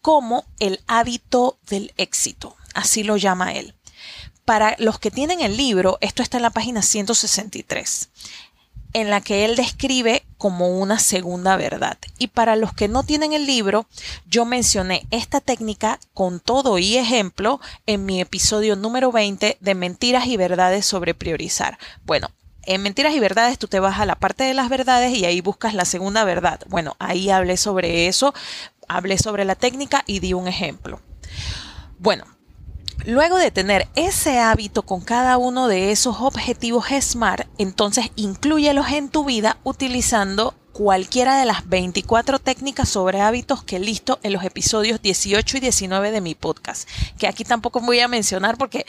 como 0.00 0.44
el 0.58 0.80
hábito 0.86 1.58
del 1.68 1.92
éxito. 1.96 2.56
Así 2.74 3.04
lo 3.04 3.16
llama 3.16 3.52
él. 3.52 3.74
Para 4.44 4.74
los 4.78 4.98
que 4.98 5.10
tienen 5.10 5.40
el 5.40 5.56
libro, 5.56 5.98
esto 6.00 6.22
está 6.22 6.38
en 6.38 6.42
la 6.42 6.50
página 6.50 6.82
163, 6.82 8.10
en 8.92 9.08
la 9.08 9.20
que 9.20 9.44
él 9.44 9.54
describe 9.54 10.24
como 10.36 10.68
una 10.80 10.98
segunda 10.98 11.56
verdad. 11.56 11.96
Y 12.18 12.28
para 12.28 12.56
los 12.56 12.72
que 12.72 12.88
no 12.88 13.04
tienen 13.04 13.32
el 13.32 13.46
libro, 13.46 13.86
yo 14.26 14.44
mencioné 14.44 15.06
esta 15.10 15.40
técnica 15.40 16.00
con 16.12 16.40
todo 16.40 16.78
y 16.78 16.96
ejemplo 16.96 17.60
en 17.86 18.04
mi 18.04 18.20
episodio 18.20 18.74
número 18.74 19.12
20 19.12 19.58
de 19.60 19.74
Mentiras 19.76 20.26
y 20.26 20.36
Verdades 20.36 20.84
sobre 20.86 21.14
priorizar. 21.14 21.78
Bueno, 22.04 22.28
en 22.64 22.82
Mentiras 22.82 23.14
y 23.14 23.20
Verdades 23.20 23.58
tú 23.58 23.68
te 23.68 23.80
vas 23.80 24.00
a 24.00 24.06
la 24.06 24.16
parte 24.16 24.42
de 24.44 24.54
las 24.54 24.68
verdades 24.68 25.16
y 25.16 25.24
ahí 25.24 25.40
buscas 25.40 25.74
la 25.74 25.84
segunda 25.84 26.24
verdad. 26.24 26.60
Bueno, 26.68 26.96
ahí 26.98 27.30
hablé 27.30 27.56
sobre 27.56 28.08
eso, 28.08 28.34
hablé 28.88 29.18
sobre 29.18 29.44
la 29.44 29.54
técnica 29.54 30.02
y 30.06 30.18
di 30.18 30.32
un 30.32 30.48
ejemplo. 30.48 31.00
Bueno, 31.98 32.24
Luego 33.04 33.36
de 33.36 33.50
tener 33.50 33.88
ese 33.96 34.38
hábito 34.38 34.82
con 34.82 35.00
cada 35.00 35.36
uno 35.36 35.66
de 35.66 35.90
esos 35.90 36.20
objetivos 36.20 36.86
SMART, 36.88 37.48
entonces 37.58 38.10
incluyelos 38.14 38.88
en 38.92 39.08
tu 39.08 39.24
vida 39.24 39.58
utilizando 39.64 40.54
cualquiera 40.72 41.36
de 41.36 41.44
las 41.44 41.68
24 41.68 42.38
técnicas 42.38 42.88
sobre 42.88 43.20
hábitos 43.20 43.64
que 43.64 43.80
listo 43.80 44.20
en 44.22 44.32
los 44.32 44.44
episodios 44.44 45.02
18 45.02 45.56
y 45.56 45.60
19 45.60 46.12
de 46.12 46.20
mi 46.20 46.36
podcast, 46.36 46.88
que 47.18 47.26
aquí 47.26 47.44
tampoco 47.44 47.80
voy 47.80 47.98
a 47.98 48.08
mencionar 48.08 48.56
porque 48.56 48.86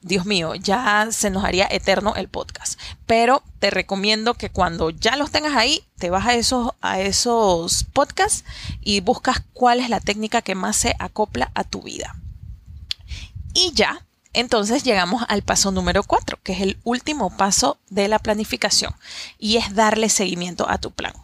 Dios 0.00 0.24
mío, 0.24 0.54
ya 0.54 1.08
se 1.10 1.28
nos 1.28 1.44
haría 1.44 1.66
eterno 1.68 2.14
el 2.14 2.28
podcast. 2.28 2.78
Pero 3.06 3.42
te 3.58 3.70
recomiendo 3.70 4.34
que 4.34 4.50
cuando 4.50 4.90
ya 4.90 5.16
los 5.16 5.32
tengas 5.32 5.56
ahí, 5.56 5.84
te 5.98 6.10
vas 6.10 6.26
a 6.26 6.34
esos, 6.34 6.70
a 6.80 7.00
esos 7.00 7.82
podcasts 7.92 8.44
y 8.80 9.00
buscas 9.00 9.42
cuál 9.52 9.80
es 9.80 9.90
la 9.90 9.98
técnica 9.98 10.42
que 10.42 10.54
más 10.54 10.76
se 10.76 10.94
acopla 11.00 11.50
a 11.54 11.64
tu 11.64 11.82
vida. 11.82 12.14
Y 13.54 13.72
ya, 13.74 14.06
entonces 14.32 14.84
llegamos 14.84 15.24
al 15.28 15.42
paso 15.42 15.70
número 15.70 16.02
4, 16.02 16.38
que 16.42 16.52
es 16.52 16.60
el 16.60 16.78
último 16.84 17.36
paso 17.36 17.78
de 17.90 18.08
la 18.08 18.18
planificación, 18.18 18.94
y 19.38 19.56
es 19.56 19.74
darle 19.74 20.08
seguimiento 20.08 20.68
a 20.68 20.78
tu 20.78 20.90
plan. 20.90 21.14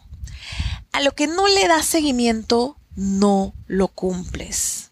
A 0.91 1.01
lo 1.01 1.13
que 1.13 1.27
no 1.27 1.47
le 1.47 1.67
das 1.67 1.85
seguimiento, 1.85 2.77
no 2.95 3.53
lo 3.67 3.89
cumples. 3.89 4.91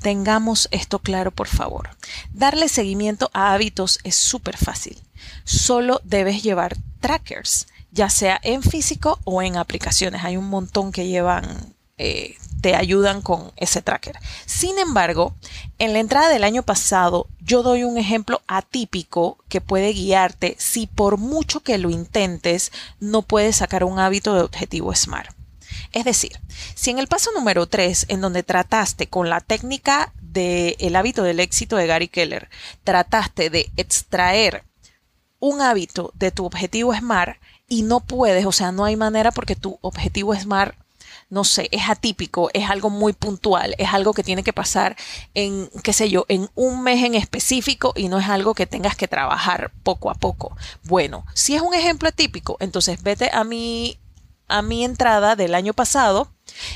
Tengamos 0.00 0.68
esto 0.70 0.98
claro, 0.98 1.30
por 1.30 1.48
favor. 1.48 1.90
Darle 2.32 2.68
seguimiento 2.68 3.30
a 3.32 3.52
hábitos 3.52 3.98
es 4.04 4.16
súper 4.16 4.56
fácil. 4.56 4.98
Solo 5.44 6.00
debes 6.04 6.42
llevar 6.42 6.76
trackers, 7.00 7.66
ya 7.90 8.10
sea 8.10 8.38
en 8.42 8.62
físico 8.62 9.18
o 9.24 9.42
en 9.42 9.56
aplicaciones. 9.56 10.24
Hay 10.24 10.36
un 10.36 10.48
montón 10.48 10.92
que 10.92 11.06
llevan, 11.06 11.74
eh, 11.98 12.36
te 12.66 12.74
ayudan 12.74 13.22
con 13.22 13.52
ese 13.54 13.80
tracker. 13.80 14.18
Sin 14.44 14.76
embargo, 14.80 15.36
en 15.78 15.92
la 15.92 16.00
entrada 16.00 16.28
del 16.28 16.42
año 16.42 16.64
pasado, 16.64 17.28
yo 17.38 17.62
doy 17.62 17.84
un 17.84 17.96
ejemplo 17.96 18.42
atípico 18.48 19.38
que 19.48 19.60
puede 19.60 19.92
guiarte 19.92 20.56
si 20.58 20.88
por 20.88 21.16
mucho 21.16 21.60
que 21.60 21.78
lo 21.78 21.90
intentes, 21.90 22.72
no 22.98 23.22
puedes 23.22 23.54
sacar 23.54 23.84
un 23.84 24.00
hábito 24.00 24.34
de 24.34 24.40
objetivo 24.40 24.92
SMART. 24.92 25.30
Es 25.92 26.04
decir, 26.04 26.40
si 26.74 26.90
en 26.90 26.98
el 26.98 27.06
paso 27.06 27.30
número 27.30 27.68
3, 27.68 28.06
en 28.08 28.20
donde 28.20 28.42
trataste 28.42 29.06
con 29.06 29.30
la 29.30 29.40
técnica 29.40 30.12
del 30.20 30.96
hábito 30.96 31.22
del 31.22 31.38
éxito 31.38 31.76
de 31.76 31.86
Gary 31.86 32.08
Keller, 32.08 32.48
trataste 32.82 33.48
de 33.48 33.70
extraer 33.76 34.64
un 35.38 35.60
hábito 35.60 36.10
de 36.16 36.32
tu 36.32 36.44
objetivo 36.44 36.92
SMART 36.92 37.36
y 37.68 37.82
no 37.82 38.00
puedes, 38.00 38.44
o 38.44 38.50
sea, 38.50 38.72
no 38.72 38.84
hay 38.84 38.96
manera 38.96 39.30
porque 39.30 39.54
tu 39.54 39.78
objetivo 39.82 40.34
SMART 40.34 40.74
no 41.28 41.44
sé, 41.44 41.68
es 41.72 41.88
atípico, 41.88 42.50
es 42.54 42.70
algo 42.70 42.88
muy 42.88 43.12
puntual, 43.12 43.74
es 43.78 43.92
algo 43.92 44.12
que 44.12 44.22
tiene 44.22 44.44
que 44.44 44.52
pasar 44.52 44.96
en, 45.34 45.68
qué 45.82 45.92
sé 45.92 46.08
yo, 46.08 46.24
en 46.28 46.48
un 46.54 46.82
mes 46.82 47.04
en 47.04 47.14
específico 47.14 47.92
y 47.96 48.08
no 48.08 48.18
es 48.18 48.28
algo 48.28 48.54
que 48.54 48.66
tengas 48.66 48.96
que 48.96 49.08
trabajar 49.08 49.72
poco 49.82 50.10
a 50.10 50.14
poco. 50.14 50.56
Bueno, 50.84 51.26
si 51.34 51.56
es 51.56 51.62
un 51.62 51.74
ejemplo 51.74 52.08
atípico, 52.08 52.56
entonces 52.60 53.02
vete 53.02 53.30
a 53.32 53.44
mi 53.44 53.98
a 54.48 54.62
mi 54.62 54.84
entrada 54.84 55.34
del 55.34 55.56
año 55.56 55.74
pasado 55.74 56.32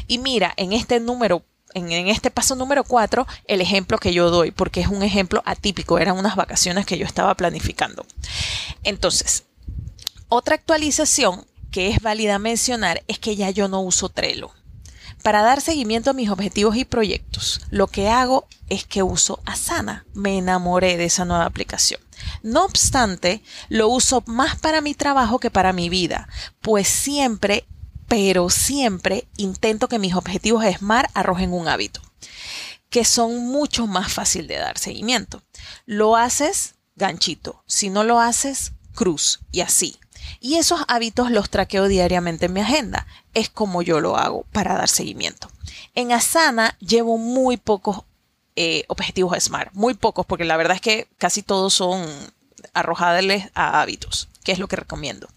y 0.09 0.19
mira 0.19 0.53
en 0.57 0.73
este 0.73 0.99
número 0.99 1.45
en, 1.75 2.09
este 2.09 2.33
paso 2.33 2.57
número 2.57 2.83
4 2.83 3.27
el 3.47 3.61
ejemplo 3.61 3.99
que 3.99 4.13
yo 4.13 4.31
doy, 4.31 4.51
porque 4.51 4.81
es 4.81 4.89
un 4.89 5.05
ejemplo 5.05 5.41
atípico, 5.45 5.99
eran 5.99 6.19
unas 6.19 6.35
vacaciones 6.35 6.85
que 6.85 6.99
yo 6.99 7.07
estaba 7.07 7.35
planificando. 7.37 8.05
Entonces, 8.83 9.45
otra 10.29 10.57
actualización 10.57 11.47
que 11.70 11.88
es 11.88 12.00
válida 12.00 12.38
mencionar 12.38 13.02
es 13.09 13.18
que 13.18 13.37
ya 13.37 13.50
yo 13.50 13.68
no 13.68 13.80
uso 13.80 14.09
Trello. 14.09 14.50
Para 15.22 15.42
dar 15.42 15.61
seguimiento 15.61 16.11
a 16.11 16.14
mis 16.14 16.30
objetivos 16.30 16.76
y 16.76 16.85
proyectos, 16.85 17.61
lo 17.70 17.88
que 17.88 18.09
hago 18.09 18.48
es 18.68 18.85
que 18.87 19.02
uso 19.02 19.40
Asana. 19.44 20.06
Me 20.14 20.38
enamoré 20.38 20.96
de 20.96 21.04
esa 21.04 21.26
nueva 21.26 21.44
aplicación. 21.44 22.00
No 22.42 22.64
obstante, 22.64 23.42
lo 23.68 23.88
uso 23.88 24.22
más 24.26 24.56
para 24.56 24.80
mi 24.80 24.94
trabajo 24.94 25.38
que 25.38 25.50
para 25.50 25.72
mi 25.72 25.88
vida, 25.88 26.28
pues 26.61 26.88
siempre, 26.88 27.66
pero 28.09 28.48
siempre 28.48 29.28
intento 29.37 29.88
que 29.88 29.98
mis 29.98 30.14
objetivos 30.14 30.64
SMART 30.64 31.11
arrojen 31.14 31.52
un 31.52 31.68
hábito, 31.68 32.00
que 32.88 33.04
son 33.04 33.46
mucho 33.46 33.87
más 33.87 34.12
fácil 34.12 34.46
de 34.46 34.56
dar 34.56 34.78
seguimiento. 34.78 35.42
Lo 35.85 36.16
haces, 36.16 36.76
ganchito. 36.96 37.62
Si 37.66 37.90
no 37.90 38.04
lo 38.04 38.20
haces, 38.20 38.72
cruz. 38.94 39.40
Y 39.52 39.61
así. 39.61 39.96
Y 40.38 40.57
esos 40.57 40.83
hábitos 40.88 41.31
los 41.31 41.51
traqueo 41.51 41.88
diariamente 41.88 42.47
en 42.47 42.53
mi 42.53 42.61
agenda. 42.61 43.07
Es 43.35 43.49
como 43.49 43.83
yo 43.83 44.01
lo 44.01 44.16
hago 44.16 44.45
para 44.53 44.77
dar 44.77 44.88
seguimiento. 44.88 45.51
En 45.95 46.12
Asana 46.12 46.77
llevo 46.81 47.19
muy 47.19 47.57
pocos 47.57 48.05
eh, 48.57 48.85
objetivos 48.88 49.37
SMART, 49.43 49.73
muy 49.73 49.95
pocos, 49.95 50.27
porque 50.27 50.45
la 50.45 50.57
verdad 50.57 50.75
es 50.75 50.81
que 50.81 51.09
casi 51.19 51.43
todos 51.43 51.75
son 51.75 52.07
arrojables 52.75 53.51
a 53.55 53.81
hábitos, 53.81 54.29
que 54.45 54.53
es 54.53 54.59
lo 54.59 54.69
que 54.69 54.77
recomiendo. 54.77 55.29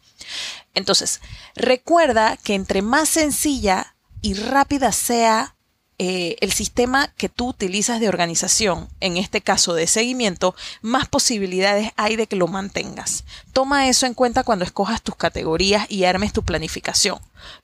Entonces, 0.73 1.21
recuerda 1.55 2.37
que 2.37 2.55
entre 2.55 2.81
más 2.81 3.09
sencilla 3.09 3.95
y 4.21 4.33
rápida 4.33 4.91
sea 4.91 5.52
eh, 5.99 6.37
el 6.41 6.51
sistema 6.51 7.07
que 7.07 7.29
tú 7.29 7.49
utilizas 7.49 7.99
de 7.99 8.09
organización, 8.09 8.89
en 8.99 9.17
este 9.17 9.41
caso 9.41 9.75
de 9.75 9.85
seguimiento, 9.85 10.55
más 10.81 11.07
posibilidades 11.07 11.91
hay 11.97 12.15
de 12.15 12.27
que 12.27 12.35
lo 12.35 12.47
mantengas. 12.47 13.23
Toma 13.53 13.87
eso 13.87 14.05
en 14.05 14.13
cuenta 14.15 14.43
cuando 14.43 14.65
escojas 14.65 15.01
tus 15.01 15.15
categorías 15.15 15.85
y 15.89 16.05
armes 16.05 16.33
tu 16.33 16.43
planificación, 16.43 17.19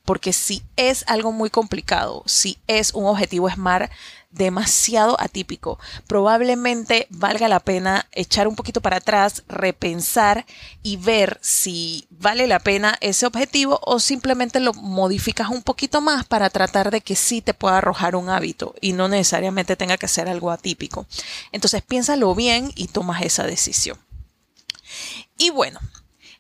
porque 0.06 0.32
si 0.32 0.62
es 0.76 1.04
algo 1.08 1.32
muy 1.32 1.50
complicado, 1.50 2.24
si 2.28 2.60
es 2.68 2.94
un 2.94 3.06
objetivo 3.06 3.50
SMART, 3.50 3.92
demasiado 4.32 5.20
atípico. 5.20 5.80
Probablemente 6.08 7.08
valga 7.10 7.48
la 7.48 7.60
pena 7.60 8.08
echar 8.12 8.48
un 8.48 8.56
poquito 8.56 8.82
para 8.82 8.98
atrás, 8.98 9.44
repensar 9.48 10.46
y 10.84 10.98
ver 10.98 11.40
si 11.42 12.08
vale 12.10 12.48
la 12.48 12.60
pena 12.60 12.98
ese 13.02 13.26
objetivo 13.26 13.80
o 13.84 14.00
simplemente 14.00 14.60
lo 14.60 14.74
modificas 14.74 15.50
un 15.50 15.64
poquito 15.64 16.02
más 16.02 16.26
para 16.26 16.50
tratar 16.50 16.92
de 16.92 17.02
que 17.02 17.16
sí 17.16 17.42
te 17.42 17.54
pueda 17.54 17.78
arrojar 17.80 18.16
un 18.16 18.30
hábito 18.30 18.76
y 18.82 18.94
no 18.94 19.08
necesariamente 19.08 19.76
tenga 19.76 19.98
que 19.98 20.08
ser 20.08 20.30
algo 20.30 20.52
atípico. 20.52 21.06
Entonces 21.52 21.82
piénsalo 21.82 22.34
bien 22.36 22.72
y 22.76 22.88
tomas 22.88 23.22
esa 23.24 23.44
decisión. 23.46 23.98
Y 25.38 25.50
bueno, 25.52 25.80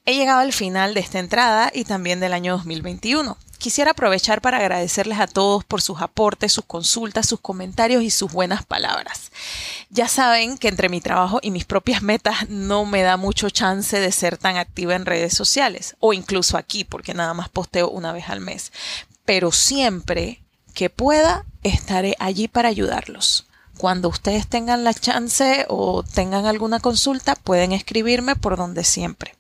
he 0.06 0.16
llegado 0.16 0.40
al 0.40 0.54
final 0.54 0.94
de 0.94 1.00
esta 1.00 1.20
entrada 1.20 1.72
y 1.74 1.86
también 1.86 2.20
del 2.20 2.34
año 2.34 2.54
2021. 2.58 3.38
Quisiera 3.60 3.92
aprovechar 3.92 4.40
para 4.40 4.58
agradecerles 4.58 5.20
a 5.20 5.28
todos 5.28 5.66
por 5.66 5.82
sus 5.82 6.02
aportes, 6.02 6.54
sus 6.54 6.64
consultas, 6.64 7.28
sus 7.28 7.42
comentarios 7.42 8.02
y 8.04 8.10
sus 8.10 8.32
buenas 8.32 8.66
palabras. 8.66 9.34
Ya 9.90 10.08
saben 10.08 10.58
que 10.58 10.70
entre 10.70 10.88
mi 10.88 11.02
trabajo 11.02 11.40
y 11.42 11.52
mis 11.52 11.66
propias 11.66 12.02
metas 12.02 12.48
no 12.48 12.86
me 12.86 13.02
da 13.02 13.18
mucho 13.18 13.50
chance 13.50 14.00
de 14.00 14.14
ser 14.14 14.38
tan 14.38 14.56
activa 14.56 14.96
en 14.96 15.06
redes 15.06 15.34
sociales 15.34 15.98
o 16.00 16.14
incluso 16.14 16.56
aquí 16.56 16.86
porque 16.86 17.14
nada 17.14 17.34
más 17.34 17.50
posteo 17.50 17.90
una 17.90 18.14
vez 18.14 18.30
al 18.30 18.40
mes. 18.40 18.72
Pero 19.26 19.52
siempre 19.52 20.42
que 20.74 20.90
pueda 20.90 21.44
estaré 21.62 22.16
allí 22.18 22.48
para 22.48 22.70
ayudarlos. 22.70 23.46
Cuando 23.78 24.08
ustedes 24.08 24.48
tengan 24.48 24.86
la 24.86 24.94
chance 24.94 25.66
o 25.68 26.04
tengan 26.04 26.46
alguna 26.46 26.80
consulta 26.80 27.36
pueden 27.36 27.74
escribirme 27.74 28.38
por 28.38 28.56
donde 28.56 28.86
siempre. 28.86 29.36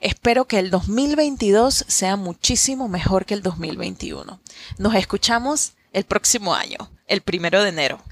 Espero 0.00 0.46
que 0.46 0.58
el 0.58 0.70
2022 0.70 1.84
sea 1.88 2.16
muchísimo 2.16 2.88
mejor 2.88 3.24
que 3.24 3.34
el 3.34 3.42
2021. 3.42 4.40
Nos 4.78 4.94
escuchamos 4.94 5.72
el 5.92 6.04
próximo 6.04 6.54
año, 6.54 6.90
el 7.06 7.20
primero 7.20 7.62
de 7.62 7.70
enero. 7.70 8.02